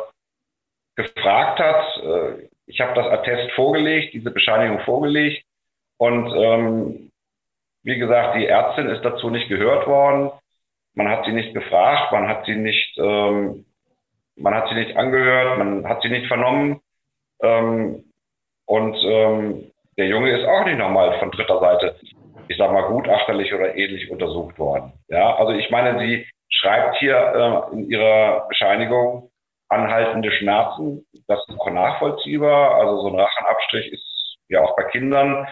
gefragt 0.97 1.59
hat. 1.59 1.97
Äh, 2.03 2.49
ich 2.67 2.81
habe 2.81 2.95
das 2.95 3.07
Attest 3.07 3.53
vorgelegt, 3.53 4.15
diese 4.15 4.31
Bescheinigung 4.31 4.81
vorgelegt. 4.81 5.45
Und 5.99 6.33
ähm, 6.35 7.04
wie 7.85 7.99
gesagt, 7.99 8.37
die 8.37 8.47
Ärztin 8.47 8.89
ist 8.89 9.05
dazu 9.05 9.31
nicht 9.31 9.49
gehört 9.49 9.87
worden. 9.87 10.31
Man 10.95 11.09
hat 11.09 11.25
sie 11.25 11.33
nicht 11.33 11.55
gefragt, 11.55 12.13
man 12.13 12.29
hat 12.29 12.47
sie 12.47 12.57
nicht, 12.57 12.97
ähm, 12.99 13.67
man 14.37 14.55
hat 14.55 14.69
sie 14.69 14.75
nicht 14.75 14.97
angehört, 14.97 15.59
man 15.59 15.87
hat 15.89 16.03
sie 16.03 16.09
nicht 16.09 16.27
vernommen. 16.27 16.81
Ähm, 17.43 18.05
und 18.67 18.97
ähm, 19.05 19.71
der 19.99 20.07
Junge 20.07 20.31
ist 20.31 20.47
auch 20.47 20.65
nicht 20.65 20.79
nochmal 20.79 21.19
von 21.19 21.31
dritter 21.31 21.61
Seite, 21.61 21.97
ich 22.49 22.57
sag 22.57 22.73
mal, 22.73 22.89
gutachterlich 22.89 23.53
oder 23.53 23.77
ähnlich 23.77 24.11
untersucht 24.11 24.59
worden. 24.59 24.93
Ja, 25.09 25.37
also 25.37 25.53
ich 25.53 25.71
meine, 25.71 25.99
sie 25.99 26.27
schreibt 26.49 26.97
hier 26.97 27.17
äh, 27.17 27.75
in 27.75 27.91
ihrer 27.91 28.47
Bescheinigung, 28.49 29.31
anhaltende 29.69 30.31
Schmerzen. 30.33 31.05
Das 31.27 31.41
ist 31.49 31.59
auch 31.59 31.71
nachvollziehbar. 31.71 32.77
Also 32.77 33.03
so 33.03 33.09
ein 33.09 33.21
Rachenabstrich 33.21 33.93
ist 33.93 34.37
ja 34.49 34.63
auch 34.63 34.75
bei 34.77 34.85
Kindern 34.85 35.49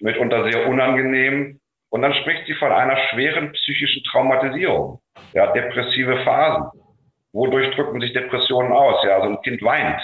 mitunter 0.00 0.50
sehr 0.50 0.68
unangenehm. 0.68 1.60
Und 1.96 2.02
dann 2.02 2.12
spricht 2.12 2.46
sie 2.46 2.52
von 2.52 2.72
einer 2.72 2.94
schweren 3.08 3.52
psychischen 3.52 4.04
Traumatisierung, 4.04 5.00
ja, 5.32 5.46
depressive 5.54 6.22
Phasen. 6.24 6.66
Wodurch 7.32 7.74
drücken 7.74 8.02
sich 8.02 8.12
Depressionen 8.12 8.70
aus? 8.70 9.02
Ja, 9.02 9.22
so 9.22 9.30
ein 9.30 9.40
Kind 9.40 9.62
weint. 9.62 9.98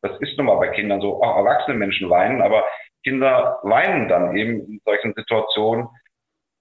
Das 0.00 0.18
ist 0.20 0.38
nun 0.38 0.46
mal 0.46 0.54
bei 0.54 0.68
Kindern 0.68 1.02
so. 1.02 1.22
Auch 1.22 1.36
erwachsene 1.36 1.76
Menschen 1.76 2.08
weinen, 2.08 2.40
aber 2.40 2.64
Kinder 3.04 3.58
weinen 3.64 4.08
dann 4.08 4.34
eben 4.34 4.60
in 4.66 4.80
solchen 4.86 5.12
Situationen. 5.12 5.88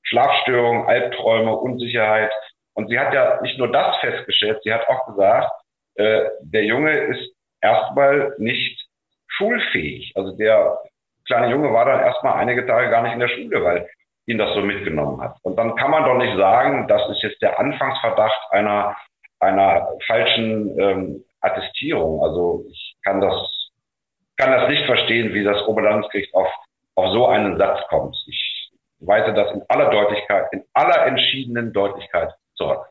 Schlafstörungen, 0.03 0.87
Albträume, 0.87 1.55
Unsicherheit. 1.55 2.33
Und 2.73 2.89
sie 2.89 2.99
hat 2.99 3.13
ja 3.13 3.39
nicht 3.41 3.57
nur 3.57 3.71
das 3.71 3.95
festgestellt, 4.01 4.59
sie 4.65 4.73
hat 4.73 4.89
auch 4.89 5.05
gesagt, 5.05 5.53
äh, 5.93 6.25
der 6.41 6.65
Junge 6.65 6.91
ist 6.91 7.33
erstmal 7.61 8.35
nicht 8.39 8.89
schulfähig. 9.27 10.11
Also 10.15 10.35
der 10.35 10.77
kleine 11.25 11.49
Junge 11.49 11.71
war 11.71 11.85
dann 11.85 12.01
erstmal 12.01 12.33
einige 12.33 12.65
Tage 12.65 12.89
gar 12.89 13.03
nicht 13.03 13.13
in 13.13 13.21
der 13.21 13.29
Schule, 13.29 13.63
weil 13.63 13.87
ihn 14.27 14.37
das 14.37 14.53
so 14.53 14.61
mitgenommen 14.61 15.21
hat. 15.21 15.37
Und 15.43 15.57
dann 15.57 15.75
kann 15.75 15.91
man 15.91 16.03
doch 16.03 16.17
nicht 16.17 16.35
sagen, 16.37 16.87
das 16.87 17.09
ist 17.09 17.21
jetzt 17.21 17.41
der 17.41 17.59
Anfangsverdacht 17.59 18.51
einer, 18.51 18.95
einer 19.39 19.87
falschen 20.07 20.79
ähm, 20.79 21.25
Attestierung. 21.41 22.23
Also 22.23 22.65
ich 22.69 22.95
kann 23.03 23.21
das, 23.21 23.69
kann 24.37 24.51
das 24.51 24.69
nicht 24.69 24.85
verstehen, 24.85 25.33
wie 25.33 25.43
das 25.43 25.61
Oberlandesgericht 25.67 26.33
auf, 26.33 26.47
auf 26.95 27.11
so 27.11 27.27
einen 27.27 27.57
Satz 27.57 27.87
kommt. 27.89 28.15
Ich 28.27 28.71
weise 28.99 29.33
das 29.33 29.51
in 29.51 29.61
aller 29.67 29.89
Deutlichkeit, 29.89 30.47
in 30.51 30.63
aller 30.73 31.05
entschiedenen 31.05 31.71
Deutlichkeit 31.71 32.33
zurück. 32.55 32.87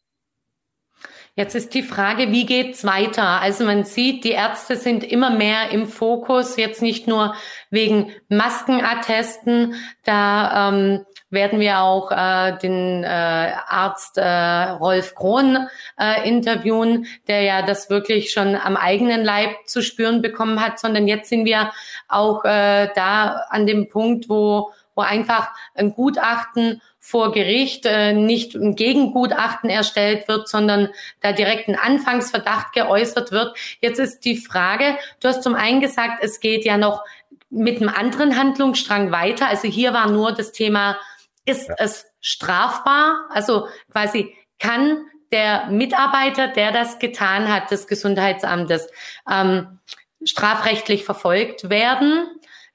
Jetzt 1.36 1.56
ist 1.56 1.74
die 1.74 1.82
Frage, 1.82 2.30
wie 2.30 2.46
geht's 2.46 2.84
weiter? 2.84 3.40
Also 3.40 3.64
man 3.64 3.84
sieht, 3.84 4.22
die 4.22 4.30
Ärzte 4.30 4.76
sind 4.76 5.02
immer 5.02 5.30
mehr 5.30 5.70
im 5.70 5.88
Fokus, 5.88 6.56
jetzt 6.56 6.80
nicht 6.80 7.08
nur 7.08 7.34
wegen 7.70 8.12
Maskenattesten. 8.28 9.74
Da 10.04 10.68
ähm, 10.68 11.04
werden 11.30 11.58
wir 11.58 11.80
auch 11.80 12.12
äh, 12.12 12.56
den 12.58 13.02
äh, 13.02 13.06
Arzt 13.06 14.16
äh, 14.16 14.24
Rolf 14.24 15.16
Krohn 15.16 15.68
äh, 15.98 16.28
interviewen, 16.28 17.06
der 17.26 17.42
ja 17.42 17.62
das 17.62 17.90
wirklich 17.90 18.30
schon 18.30 18.54
am 18.54 18.76
eigenen 18.76 19.24
Leib 19.24 19.50
zu 19.66 19.82
spüren 19.82 20.22
bekommen 20.22 20.64
hat, 20.64 20.78
sondern 20.78 21.08
jetzt 21.08 21.28
sind 21.28 21.46
wir 21.46 21.72
auch 22.06 22.44
äh, 22.44 22.90
da 22.94 23.42
an 23.50 23.66
dem 23.66 23.88
Punkt, 23.88 24.28
wo 24.28 24.70
wo 24.94 25.02
einfach 25.02 25.48
ein 25.74 25.92
Gutachten 25.92 26.80
vor 26.98 27.32
Gericht 27.32 27.84
äh, 27.86 28.12
nicht 28.12 28.54
ein 28.54 28.76
Gegengutachten 28.76 29.68
erstellt 29.68 30.26
wird, 30.28 30.48
sondern 30.48 30.88
da 31.20 31.32
direkt 31.32 31.68
ein 31.68 31.78
Anfangsverdacht 31.78 32.72
geäußert 32.72 33.30
wird. 33.30 33.56
Jetzt 33.80 33.98
ist 33.98 34.24
die 34.24 34.36
Frage, 34.36 34.96
du 35.20 35.28
hast 35.28 35.42
zum 35.42 35.54
einen 35.54 35.80
gesagt, 35.80 36.22
es 36.22 36.40
geht 36.40 36.64
ja 36.64 36.78
noch 36.78 37.04
mit 37.50 37.80
einem 37.80 37.90
anderen 37.90 38.38
Handlungsstrang 38.38 39.12
weiter. 39.12 39.48
Also 39.48 39.68
hier 39.68 39.92
war 39.92 40.10
nur 40.10 40.32
das 40.32 40.52
Thema, 40.52 40.96
ist 41.44 41.68
ja. 41.68 41.74
es 41.78 42.06
strafbar? 42.20 43.26
Also 43.30 43.68
quasi 43.92 44.34
kann 44.58 45.04
der 45.30 45.66
Mitarbeiter, 45.66 46.48
der 46.48 46.72
das 46.72 46.98
getan 46.98 47.52
hat, 47.52 47.70
des 47.70 47.86
Gesundheitsamtes, 47.86 48.88
ähm, 49.30 49.78
strafrechtlich 50.24 51.04
verfolgt 51.04 51.68
werden. 51.68 52.26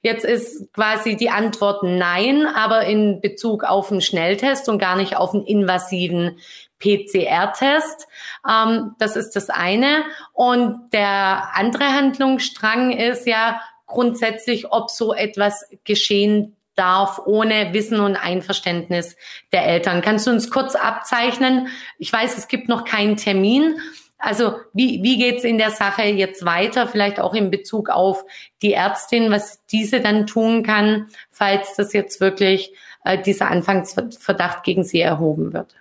Jetzt 0.02 0.24
ist 0.24 0.72
quasi 0.72 1.16
die 1.16 1.30
Antwort 1.30 1.82
nein, 1.82 2.46
aber 2.46 2.84
in 2.84 3.20
Bezug 3.20 3.64
auf 3.64 3.90
einen 3.90 4.00
Schnelltest 4.00 4.68
und 4.68 4.78
gar 4.78 4.96
nicht 4.96 5.16
auf 5.16 5.34
einen 5.34 5.44
invasiven 5.44 6.38
PCR-Test. 6.78 8.08
Ähm, 8.48 8.94
das 8.98 9.16
ist 9.16 9.36
das 9.36 9.50
eine. 9.50 10.04
Und 10.32 10.90
der 10.92 11.50
andere 11.54 11.84
Handlungsstrang 11.84 12.92
ist 12.92 13.26
ja 13.26 13.60
grundsätzlich, 13.86 14.72
ob 14.72 14.90
so 14.90 15.12
etwas 15.12 15.68
geschehen 15.84 16.56
darf 16.76 17.20
ohne 17.26 17.74
Wissen 17.74 18.00
und 18.00 18.16
Einverständnis 18.16 19.16
der 19.52 19.66
Eltern. 19.66 20.00
Kannst 20.00 20.26
du 20.26 20.30
uns 20.30 20.50
kurz 20.50 20.76
abzeichnen? 20.76 21.68
Ich 21.98 22.10
weiß, 22.10 22.38
es 22.38 22.48
gibt 22.48 22.68
noch 22.68 22.84
keinen 22.84 23.18
Termin. 23.18 23.76
Also 24.20 24.56
wie, 24.74 25.02
wie 25.02 25.18
geht's 25.18 25.44
in 25.44 25.58
der 25.58 25.70
Sache 25.70 26.02
jetzt 26.02 26.44
weiter? 26.44 26.86
Vielleicht 26.86 27.18
auch 27.18 27.34
in 27.34 27.50
Bezug 27.50 27.88
auf 27.88 28.24
die 28.62 28.74
Ärztin, 28.74 29.30
was 29.30 29.64
diese 29.66 30.00
dann 30.00 30.26
tun 30.26 30.62
kann, 30.62 31.08
falls 31.30 31.74
das 31.76 31.94
jetzt 31.94 32.20
wirklich 32.20 32.74
äh, 33.04 33.18
dieser 33.18 33.50
Anfangsverdacht 33.50 34.62
gegen 34.62 34.84
sie 34.84 35.00
erhoben 35.00 35.52
wird. 35.54 35.74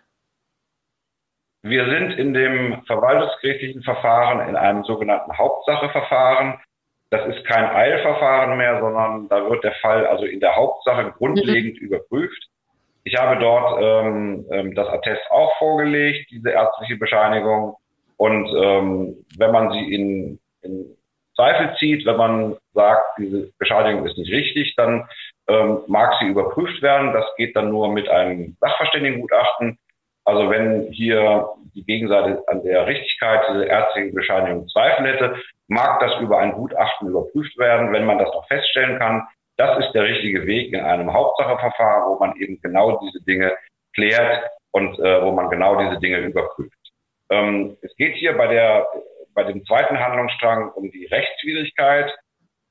Wir 1.61 1.85
sind 1.85 2.11
in 2.13 2.33
dem 2.33 2.81
verwaltungsgerichtlichen 2.85 3.83
Verfahren 3.83 4.47
in 4.47 4.55
einem 4.55 4.85
sogenannten 4.85 5.37
Hauptsacheverfahren. 5.37 6.57
Das 7.09 7.27
ist 7.27 7.43
kein 7.45 7.65
Eilverfahren 7.65 8.57
mehr, 8.57 8.79
sondern 8.79 9.27
da 9.27 9.49
wird 9.49 9.63
der 9.65 9.73
Fall 9.81 10.07
also 10.07 10.23
in 10.23 10.39
der 10.39 10.55
Hauptsache 10.55 11.11
grundlegend 11.17 11.81
mhm. 11.81 11.87
überprüft. 11.87 12.47
Ich 13.03 13.17
habe 13.17 13.39
dort 13.39 13.81
ähm, 13.81 14.45
ähm, 14.51 14.75
das 14.75 14.87
Attest 14.87 15.21
auch 15.31 15.51
vorgelegt, 15.57 16.29
diese 16.31 16.51
ärztliche 16.51 16.95
Bescheinigung. 16.97 17.75
Und 18.19 18.49
ähm, 18.53 19.25
wenn 19.37 19.51
man 19.51 19.71
sie 19.71 19.93
in, 19.93 20.39
in 20.61 20.97
Zweifel 21.35 21.73
zieht, 21.79 22.05
wenn 22.05 22.17
man 22.17 22.57
sagt, 22.73 23.17
diese 23.17 23.49
Bescheinigung 23.57 24.05
ist 24.05 24.17
nicht 24.17 24.31
richtig, 24.31 24.75
dann 24.75 25.07
ähm, 25.47 25.79
mag 25.87 26.15
sie 26.19 26.27
überprüft 26.27 26.81
werden. 26.81 27.13
Das 27.13 27.25
geht 27.37 27.55
dann 27.55 27.69
nur 27.69 27.87
mit 27.93 28.09
einem 28.09 28.57
Sachverständigengutachten. 28.59 29.79
Also 30.25 30.49
wenn 30.49 30.91
hier 30.91 31.47
die 31.73 31.85
Gegenseite 31.85 32.43
an 32.47 32.61
der 32.63 32.87
Richtigkeit 32.87 33.41
dieser 33.49 33.67
ärztlichen 33.67 34.13
Bescheinigung 34.13 34.67
Zweifel 34.67 35.07
hätte, 35.07 35.35
mag 35.69 36.01
das 36.01 36.19
über 36.19 36.39
ein 36.39 36.51
Gutachten 36.51 37.07
überprüft 37.07 37.57
werden, 37.57 37.93
wenn 37.93 38.05
man 38.05 38.17
das 38.17 38.29
noch 38.33 38.45
feststellen 38.47 38.99
kann. 38.99 39.25
Das 39.55 39.79
ist 39.79 39.93
der 39.93 40.03
richtige 40.03 40.45
Weg 40.45 40.73
in 40.73 40.81
einem 40.81 41.13
Hauptsacheverfahren, 41.13 42.09
wo 42.09 42.19
man 42.19 42.35
eben 42.35 42.59
genau 42.61 42.99
diese 42.99 43.23
Dinge 43.23 43.55
klärt 43.93 44.43
und 44.71 44.99
äh, 44.99 45.21
wo 45.23 45.31
man 45.31 45.49
genau 45.49 45.79
diese 45.79 45.99
Dinge 46.01 46.17
überprüft. 46.17 46.78
Ähm, 47.29 47.77
es 47.81 47.95
geht 47.95 48.15
hier 48.15 48.33
bei 48.37 48.47
der 48.47 48.87
bei 49.35 49.43
dem 49.43 49.63
zweiten 49.65 49.97
Handlungsstrang 49.99 50.71
um 50.71 50.91
die 50.91 51.05
Rechtswidrigkeit 51.05 52.13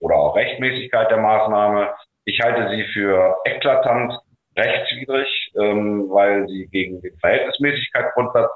oder 0.00 0.16
auch 0.16 0.36
Rechtmäßigkeit 0.36 1.10
der 1.10 1.18
Maßnahme. 1.18 1.94
Ich 2.24 2.40
halte 2.40 2.68
sie 2.70 2.84
für 2.92 3.38
eklatant 3.46 4.12
rechtswidrig, 4.56 5.52
ähm, 5.58 6.10
weil 6.10 6.46
sie 6.48 6.68
gegen 6.70 7.00
den 7.00 7.16
Verhältnismäßigkeitsgrundsatz 7.18 8.50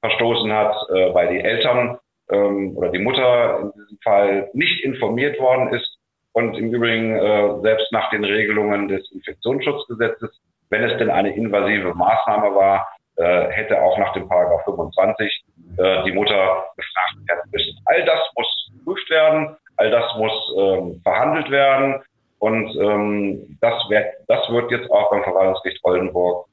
verstoßen 0.00 0.52
hat, 0.52 0.74
äh, 0.90 1.12
weil 1.12 1.28
die 1.34 1.40
Eltern 1.40 1.98
ähm, 2.30 2.76
oder 2.76 2.90
die 2.90 2.98
Mutter 2.98 3.60
in 3.60 3.72
diesem 3.72 3.98
Fall 4.02 4.50
nicht 4.54 4.82
informiert 4.84 5.38
worden 5.38 5.74
ist 5.74 5.98
und 6.32 6.56
im 6.56 6.72
Übrigen 6.72 7.16
äh, 7.16 7.60
selbst 7.60 7.92
nach 7.92 8.08
den 8.10 8.24
Regelungen 8.24 8.88
des 8.88 9.10
Infektionsschutzgesetzes, 9.12 10.30
wenn 10.70 10.84
es 10.84 10.96
denn 10.98 11.10
eine 11.10 11.34
invasive 11.34 11.94
Maßnahme 11.94 12.54
war, 12.54 12.88
äh, 13.20 13.50
hätte 13.50 13.80
auch 13.80 13.98
nach 13.98 14.12
dem 14.14 14.28
Paragraph 14.28 14.64
25 14.64 15.44
äh, 15.76 16.04
die 16.04 16.12
Mutter 16.12 16.64
gefragt 16.76 17.28
werden 17.28 17.50
müssen. 17.52 17.78
All 17.84 18.04
das 18.04 18.20
muss 18.36 18.70
geprüft 18.78 19.10
werden, 19.10 19.56
all 19.76 19.90
das 19.90 20.16
muss 20.16 20.32
ähm, 20.58 21.00
verhandelt 21.02 21.50
werden 21.50 22.02
und 22.38 22.74
ähm, 22.76 23.58
das, 23.60 23.74
wird, 23.90 24.06
das 24.26 24.48
wird 24.48 24.70
jetzt 24.70 24.90
auch 24.90 25.10
beim 25.10 25.22
Verwaltungsgericht 25.22 25.84
Oldenburg 25.84 26.46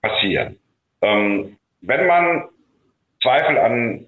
passieren. 0.00 0.58
Ähm, 1.02 1.58
wenn 1.82 2.06
man 2.06 2.48
Zweifel 3.22 3.58
an 3.58 4.06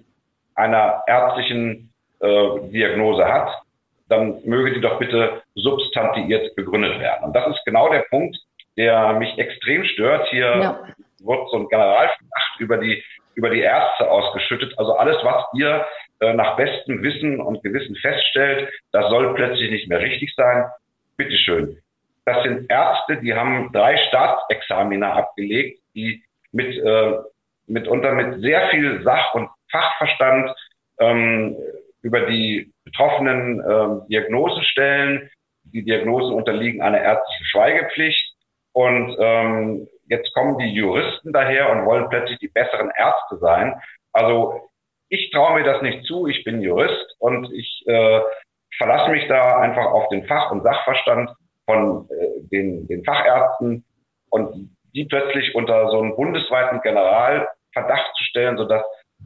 einer 0.55 1.03
ärztlichen 1.05 1.93
äh, 2.19 2.59
Diagnose 2.71 3.25
hat, 3.25 3.61
dann 4.09 4.41
möge 4.45 4.73
die 4.73 4.81
doch 4.81 4.97
bitte 4.97 5.43
substantiiert 5.53 6.55
begründet 6.55 6.99
werden. 6.99 7.25
Und 7.25 7.35
das 7.35 7.47
ist 7.47 7.63
genau 7.65 7.89
der 7.89 8.05
Punkt, 8.09 8.37
der 8.75 9.13
mich 9.13 9.37
extrem 9.37 9.83
stört. 9.83 10.27
Hier 10.29 10.57
ja. 10.59 10.79
Wird 11.19 11.49
so 11.49 11.57
ein 11.57 11.67
Generalverdacht 11.67 12.59
über 12.59 12.77
die, 12.77 13.03
über 13.35 13.49
die 13.49 13.61
Ärzte 13.61 14.09
ausgeschüttet. 14.09 14.73
Also 14.77 14.93
alles, 14.93 15.17
was 15.23 15.45
ihr 15.53 15.85
äh, 16.19 16.33
nach 16.33 16.55
bestem 16.55 17.03
Wissen 17.03 17.39
und 17.39 17.63
Gewissen 17.63 17.95
feststellt, 17.95 18.71
das 18.91 19.09
soll 19.09 19.33
plötzlich 19.35 19.71
nicht 19.71 19.87
mehr 19.87 19.99
richtig 19.99 20.33
sein. 20.35 20.65
Bitteschön. 21.17 21.77
Das 22.25 22.43
sind 22.43 22.69
Ärzte, 22.69 23.17
die 23.17 23.33
haben 23.33 23.71
drei 23.71 23.97
Staatsexamina 24.09 25.13
abgelegt, 25.13 25.79
die 25.95 26.23
mit, 26.51 26.75
äh, 26.77 27.13
mitunter 27.67 28.11
mit 28.11 28.41
sehr 28.41 28.69
viel 28.69 29.01
Sach- 29.03 29.33
und 29.33 29.49
Fachverstand 29.71 30.53
ähm, 30.99 31.55
über 32.01 32.21
die 32.21 32.71
betroffenen 32.83 33.63
ähm, 33.67 34.01
Diagnosen 34.09 34.63
stellen. 34.63 35.29
Die 35.63 35.83
Diagnosen 35.83 36.33
unterliegen 36.33 36.81
einer 36.81 37.01
ärztlichen 37.01 37.45
Schweigepflicht. 37.45 38.33
Und 38.73 39.15
ähm, 39.19 39.87
jetzt 40.07 40.33
kommen 40.33 40.57
die 40.57 40.73
Juristen 40.73 41.33
daher 41.33 41.71
und 41.71 41.85
wollen 41.85 42.09
plötzlich 42.09 42.39
die 42.39 42.47
besseren 42.47 42.91
Ärzte 42.95 43.37
sein. 43.39 43.79
Also 44.13 44.69
ich 45.09 45.31
traue 45.31 45.59
mir 45.59 45.63
das 45.63 45.81
nicht 45.81 46.05
zu. 46.05 46.27
Ich 46.27 46.43
bin 46.43 46.61
Jurist 46.61 47.15
und 47.19 47.51
ich 47.53 47.83
äh, 47.87 48.21
verlasse 48.77 49.11
mich 49.11 49.27
da 49.27 49.59
einfach 49.59 49.85
auf 49.85 50.09
den 50.09 50.25
Fach- 50.25 50.51
und 50.51 50.63
Sachverstand 50.63 51.31
von 51.65 52.09
äh, 52.09 52.47
den, 52.51 52.87
den 52.87 53.03
Fachärzten 53.03 53.85
und 54.29 54.77
die 54.93 55.05
plötzlich 55.05 55.55
unter 55.55 55.89
so 55.91 55.99
einen 55.99 56.15
bundesweiten 56.15 56.81
Generalverdacht 56.81 58.15
zu 58.15 58.23
stellen, 58.23 58.57
sodass 58.57 58.83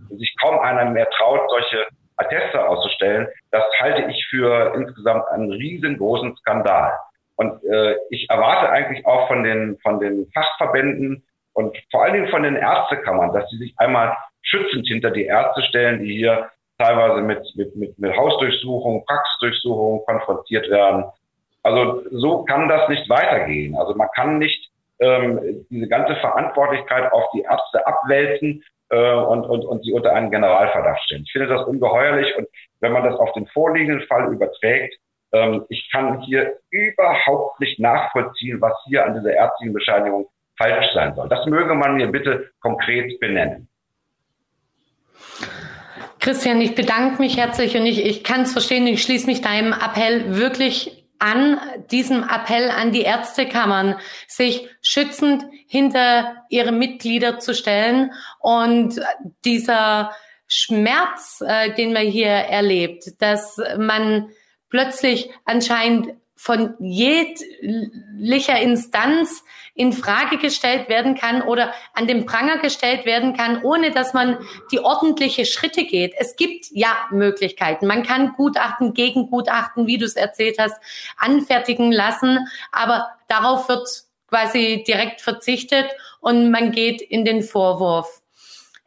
sich 0.10 0.36
kaum 0.42 0.60
einer 0.60 0.90
mehr 0.90 1.10
traut, 1.10 1.50
solche 1.50 1.86
Atteste 2.18 2.68
auszustellen, 2.68 3.28
das 3.52 3.64
halte 3.80 4.10
ich 4.12 4.26
für 4.30 4.74
insgesamt 4.76 5.28
einen 5.30 5.52
riesengroßen 5.52 6.36
Skandal. 6.38 6.94
Und 7.42 7.64
äh, 7.64 7.96
ich 8.12 8.30
erwarte 8.30 8.70
eigentlich 8.70 9.04
auch 9.08 9.28
von 9.28 9.42
den, 9.42 9.80
von 9.82 10.00
den 10.00 10.28
Fachverbänden 10.32 11.24
und 11.54 11.76
vor 11.90 12.04
allen 12.04 12.14
Dingen 12.14 12.28
von 12.28 12.44
den 12.44 12.56
Ärztekammern, 12.56 13.34
dass 13.34 13.50
sie 13.50 13.58
sich 13.58 13.74
einmal 13.78 14.16
schützend 14.44 14.88
hinter 14.88 15.10
die 15.10 15.26
Ärzte 15.26 15.64
stellen, 15.64 16.04
die 16.04 16.18
hier 16.18 16.52
teilweise 16.78 17.22
mit, 17.22 17.40
mit, 17.56 17.76
mit, 17.76 17.98
mit 17.98 18.16
Hausdurchsuchungen, 18.16 19.04
Praxisdurchsuchungen 19.06 20.06
konfrontiert 20.06 20.70
werden. 20.70 21.06
Also 21.64 22.04
so 22.12 22.44
kann 22.44 22.70
das 22.70 22.88
nicht 22.90 23.10
weitergehen. 23.10 23.76
Also 23.76 23.96
man 23.96 24.10
kann 24.16 24.38
nicht 24.38 24.70
ähm, 25.00 25.66
diese 25.72 25.88
ganze 25.88 26.18
Verantwortlichkeit 26.18 27.12
auf 27.12 27.24
die 27.34 27.42
Ärzte 27.42 27.88
abwälzen 27.88 28.64
äh, 28.90 29.14
und, 29.14 29.46
und, 29.46 29.66
und 29.66 29.84
sie 29.84 29.94
unter 29.94 30.14
einen 30.14 30.30
Generalverdacht 30.30 31.02
stellen. 31.06 31.24
Ich 31.26 31.32
finde 31.32 31.48
das 31.48 31.66
ungeheuerlich 31.66 32.38
und 32.38 32.48
wenn 32.82 32.92
man 32.92 33.04
das 33.04 33.16
auf 33.16 33.34
den 33.34 33.48
vorliegenden 33.48 34.06
Fall 34.06 34.32
überträgt, 34.32 34.96
ähm, 35.34 35.66
ich 35.70 35.90
kann 35.92 36.22
hier 36.22 36.58
überhaupt 36.70 37.60
nicht 37.60 37.80
nachvollziehen, 37.80 38.60
was 38.62 38.74
hier 38.86 39.06
an 39.06 39.16
dieser 39.16 39.34
ärztlichen 39.34 39.74
Bescheinigung 39.74 40.30
falsch 40.58 40.94
sein 40.94 41.16
soll. 41.16 41.30
Das 41.30 41.46
möge 41.46 41.74
man 41.74 41.96
mir 41.96 42.08
bitte 42.08 42.52
konkret 42.60 43.20
benennen. 43.20 43.68
Christian, 46.20 46.62
ich 46.62 46.76
bedanke 46.76 47.20
mich 47.20 47.38
herzlich 47.38 47.76
und 47.76 47.86
ich, 47.86 48.06
ich 48.06 48.24
kann 48.24 48.42
es 48.42 48.52
verstehen, 48.52 48.86
ich 48.86 49.02
schließe 49.02 49.26
mich 49.26 49.42
deinem 49.42 49.74
Appell 49.74 50.36
wirklich 50.38 51.02
an 51.18 51.60
diesem 51.92 52.24
Appell 52.24 52.70
an 52.70 52.92
die 52.92 53.02
Ärztekammern, 53.02 53.96
sich 54.28 54.68
schützend 54.82 55.44
hinter 55.68 56.36
ihre 56.50 56.72
Mitglieder 56.72 57.40
zu 57.40 57.54
stellen 57.54 58.12
und 58.40 59.00
dieser 59.46 60.12
Schmerz, 60.48 61.44
äh, 61.46 61.74
den 61.74 61.94
man 61.94 62.04
hier 62.04 62.30
erlebt, 62.30 63.20
dass 63.20 63.62
man 63.78 64.30
plötzlich 64.72 65.30
anscheinend 65.46 66.16
von 66.36 66.74
jeglicher 66.80 68.60
Instanz 68.60 69.44
in 69.76 69.94
Frage 69.94 70.38
gestellt 70.38 70.90
werden 70.90 71.14
kann 71.14 71.44
oder 71.44 71.72
an 71.94 72.08
den 72.08 72.26
Pranger 72.26 72.58
gestellt 72.58 73.06
werden 73.06 73.34
kann, 73.38 73.64
ohne 73.64 73.92
dass 73.92 74.16
man 74.16 74.40
die 74.72 74.80
ordentliche 74.80 75.46
Schritte 75.46 75.86
geht. 75.86 76.16
Es 76.18 76.36
gibt 76.36 76.66
ja 76.72 76.98
Möglichkeiten. 77.12 77.86
Man 77.86 78.02
kann 78.02 78.34
Gutachten 78.34 78.96
gegen 78.96 79.30
Gutachten, 79.30 79.86
wie 79.86 80.00
du 80.00 80.06
es 80.06 80.16
erzählt 80.16 80.58
hast, 80.58 80.82
anfertigen 81.16 81.92
lassen, 81.92 82.48
aber 82.72 83.08
darauf 83.28 83.70
wird 83.70 83.88
quasi 84.28 84.84
direkt 84.88 85.22
verzichtet 85.22 85.92
und 86.22 86.50
man 86.50 86.72
geht 86.72 87.02
in 87.02 87.24
den 87.24 87.44
Vorwurf. 87.44 88.22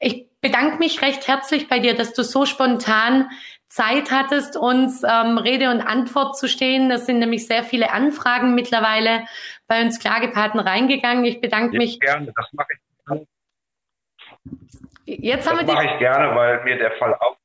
Ich 0.01 0.27
bedanke 0.41 0.79
mich 0.79 1.01
recht 1.03 1.29
herzlich 1.29 1.69
bei 1.69 1.79
dir, 1.79 1.95
dass 1.95 2.13
du 2.13 2.25
so 2.25 2.47
spontan 2.47 3.31
Zeit 3.75 4.13
hattest, 4.13 4.57
uns 4.57 5.03
ähm, 5.03 5.37
Rede 5.37 5.69
und 5.69 5.81
Antwort 5.81 6.37
zu 6.39 6.47
stehen. 6.47 6.89
Das 6.89 7.07
sind 7.07 7.19
nämlich 7.19 7.49
sehr 7.49 7.65
viele 7.65 7.91
Anfragen 7.91 8.55
mittlerweile 8.55 9.25
bei 9.67 9.83
uns 9.83 9.99
Klagepaten 9.99 10.61
reingegangen. 10.61 11.25
Ich 11.25 11.41
bedanke 11.41 11.77
mich. 11.77 11.99
Gerne, 11.99 12.33
das 12.37 12.47
mache 12.53 12.69
ich. 12.73 12.79
Jetzt 15.07 15.51
haben 15.51 15.59
das 15.59 15.67
wir 15.67 15.75
mache 15.75 15.87
ich 15.87 15.99
gerne, 15.99 16.37
weil 16.37 16.63
mir 16.63 16.79
der 16.79 16.93
Fall 16.93 17.15
auch. 17.15 17.37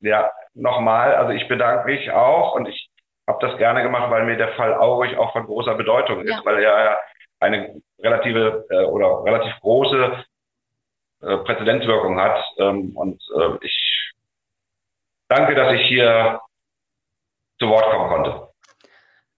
Ja, 0.00 0.32
nochmal, 0.54 1.14
also 1.14 1.30
ich 1.30 1.46
bedanke 1.46 1.86
mich 1.86 2.10
auch 2.10 2.56
und 2.56 2.66
ich 2.66 2.90
habe 3.28 3.46
das 3.46 3.56
gerne 3.56 3.84
gemacht, 3.84 4.10
weil 4.10 4.24
mir 4.24 4.36
der 4.36 4.52
Fall 4.54 4.74
Aurich 4.74 5.16
auch 5.16 5.32
von 5.32 5.46
großer 5.46 5.76
Bedeutung 5.76 6.22
ist, 6.22 6.30
ja. 6.30 6.40
weil 6.44 6.56
er 6.56 6.84
ja 6.84 6.98
eine 7.38 7.80
relative 8.00 8.66
äh, 8.68 8.84
oder 8.84 9.22
relativ 9.22 9.52
große 9.60 10.24
äh, 11.22 11.36
Präzedenzwirkung 11.38 12.20
hat. 12.20 12.44
Ähm, 12.58 12.96
und 12.96 13.22
äh, 13.36 13.64
ich 13.64 13.85
danke, 15.36 15.54
dass 15.54 15.74
ich 15.74 15.86
hier 15.86 16.40
zu 17.58 17.68
Wort 17.68 17.90
kommen 17.90 18.08
konnte. 18.08 18.48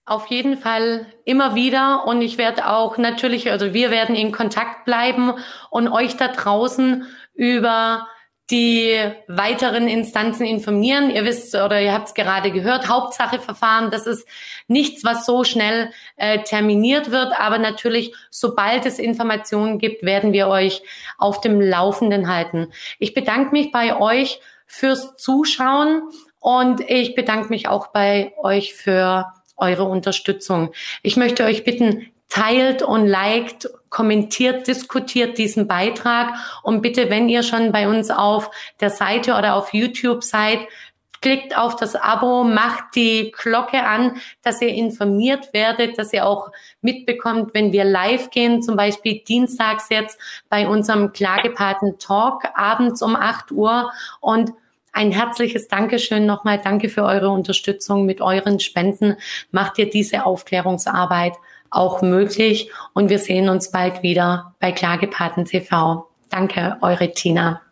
Auf 0.05 0.27
jeden 0.27 0.57
Fall 0.57 1.05
immer 1.23 1.53
wieder 1.53 2.05
und 2.07 2.21
ich 2.21 2.37
werde 2.37 2.67
auch 2.67 2.97
natürlich, 2.97 3.51
also 3.51 3.73
wir 3.73 3.91
werden 3.91 4.15
in 4.15 4.31
Kontakt 4.31 4.85
bleiben 4.85 5.33
und 5.69 5.87
euch 5.87 6.17
da 6.17 6.29
draußen 6.29 7.05
über 7.35 8.07
die 8.49 8.97
weiteren 9.27 9.87
Instanzen 9.87 10.47
informieren. 10.47 11.11
Ihr 11.11 11.23
wisst 11.23 11.53
oder 11.53 11.79
ihr 11.79 11.93
habt 11.93 12.07
es 12.07 12.13
gerade 12.15 12.51
gehört, 12.51 12.89
Hauptsache 12.89 13.37
Verfahren, 13.37 13.91
das 13.91 14.07
ist 14.07 14.27
nichts, 14.67 15.03
was 15.03 15.27
so 15.27 15.43
schnell 15.43 15.91
äh, 16.15 16.39
terminiert 16.39 17.11
wird, 17.11 17.39
aber 17.39 17.59
natürlich, 17.59 18.15
sobald 18.31 18.87
es 18.87 18.97
Informationen 18.97 19.77
gibt, 19.77 20.01
werden 20.01 20.33
wir 20.33 20.47
euch 20.47 20.81
auf 21.19 21.41
dem 21.41 21.61
Laufenden 21.61 22.33
halten. 22.33 22.71
Ich 22.97 23.13
bedanke 23.13 23.51
mich 23.51 23.71
bei 23.71 23.95
euch 23.95 24.41
fürs 24.69 25.17
Zuschauen 25.17 26.03
und 26.39 26.79
ich 26.81 27.15
bedanke 27.15 27.49
mich 27.49 27.67
auch 27.67 27.87
bei 27.87 28.33
euch 28.41 28.73
für 28.75 29.33
eure 29.57 29.83
Unterstützung. 29.83 30.71
Ich 31.01 31.17
möchte 31.17 31.43
euch 31.43 31.65
bitten, 31.65 32.07
teilt 32.29 32.83
und 32.83 33.07
liked, 33.07 33.69
kommentiert, 33.89 34.67
diskutiert 34.67 35.39
diesen 35.39 35.67
Beitrag 35.67 36.35
und 36.61 36.81
bitte, 36.81 37.09
wenn 37.09 37.27
ihr 37.27 37.41
schon 37.41 37.71
bei 37.71 37.89
uns 37.89 38.11
auf 38.11 38.51
der 38.79 38.91
Seite 38.91 39.33
oder 39.33 39.55
auf 39.55 39.73
YouTube 39.73 40.23
seid, 40.23 40.59
klickt 41.21 41.57
auf 41.57 41.75
das 41.75 41.95
Abo, 41.95 42.43
macht 42.43 42.95
die 42.95 43.31
Glocke 43.31 43.83
an, 43.83 44.17
dass 44.41 44.61
ihr 44.61 44.69
informiert 44.69 45.53
werdet, 45.53 45.97
dass 45.97 46.13
ihr 46.13 46.25
auch 46.25 46.51
mitbekommt, 46.81 47.53
wenn 47.53 47.71
wir 47.71 47.83
live 47.83 48.29
gehen, 48.29 48.61
zum 48.61 48.75
Beispiel 48.75 49.21
dienstags 49.27 49.87
jetzt 49.89 50.19
bei 50.49 50.67
unserem 50.67 51.13
Klagepaten 51.13 51.99
Talk 51.99 52.43
abends 52.55 53.01
um 53.01 53.15
8 53.15 53.51
Uhr 53.51 53.91
und 54.19 54.53
ein 54.91 55.11
herzliches 55.11 55.67
Dankeschön 55.67 56.25
nochmal. 56.25 56.59
Danke 56.63 56.89
für 56.89 57.03
eure 57.03 57.29
Unterstützung. 57.29 58.05
Mit 58.05 58.21
euren 58.21 58.59
Spenden 58.59 59.15
macht 59.51 59.77
ihr 59.77 59.89
diese 59.89 60.25
Aufklärungsarbeit 60.25 61.33
auch 61.69 62.01
möglich. 62.01 62.71
Und 62.93 63.09
wir 63.09 63.19
sehen 63.19 63.49
uns 63.49 63.71
bald 63.71 64.01
wieder 64.03 64.55
bei 64.59 64.71
Klagepaten 64.71 65.45
TV. 65.45 66.09
Danke, 66.29 66.77
eure 66.81 67.11
Tina. 67.11 67.68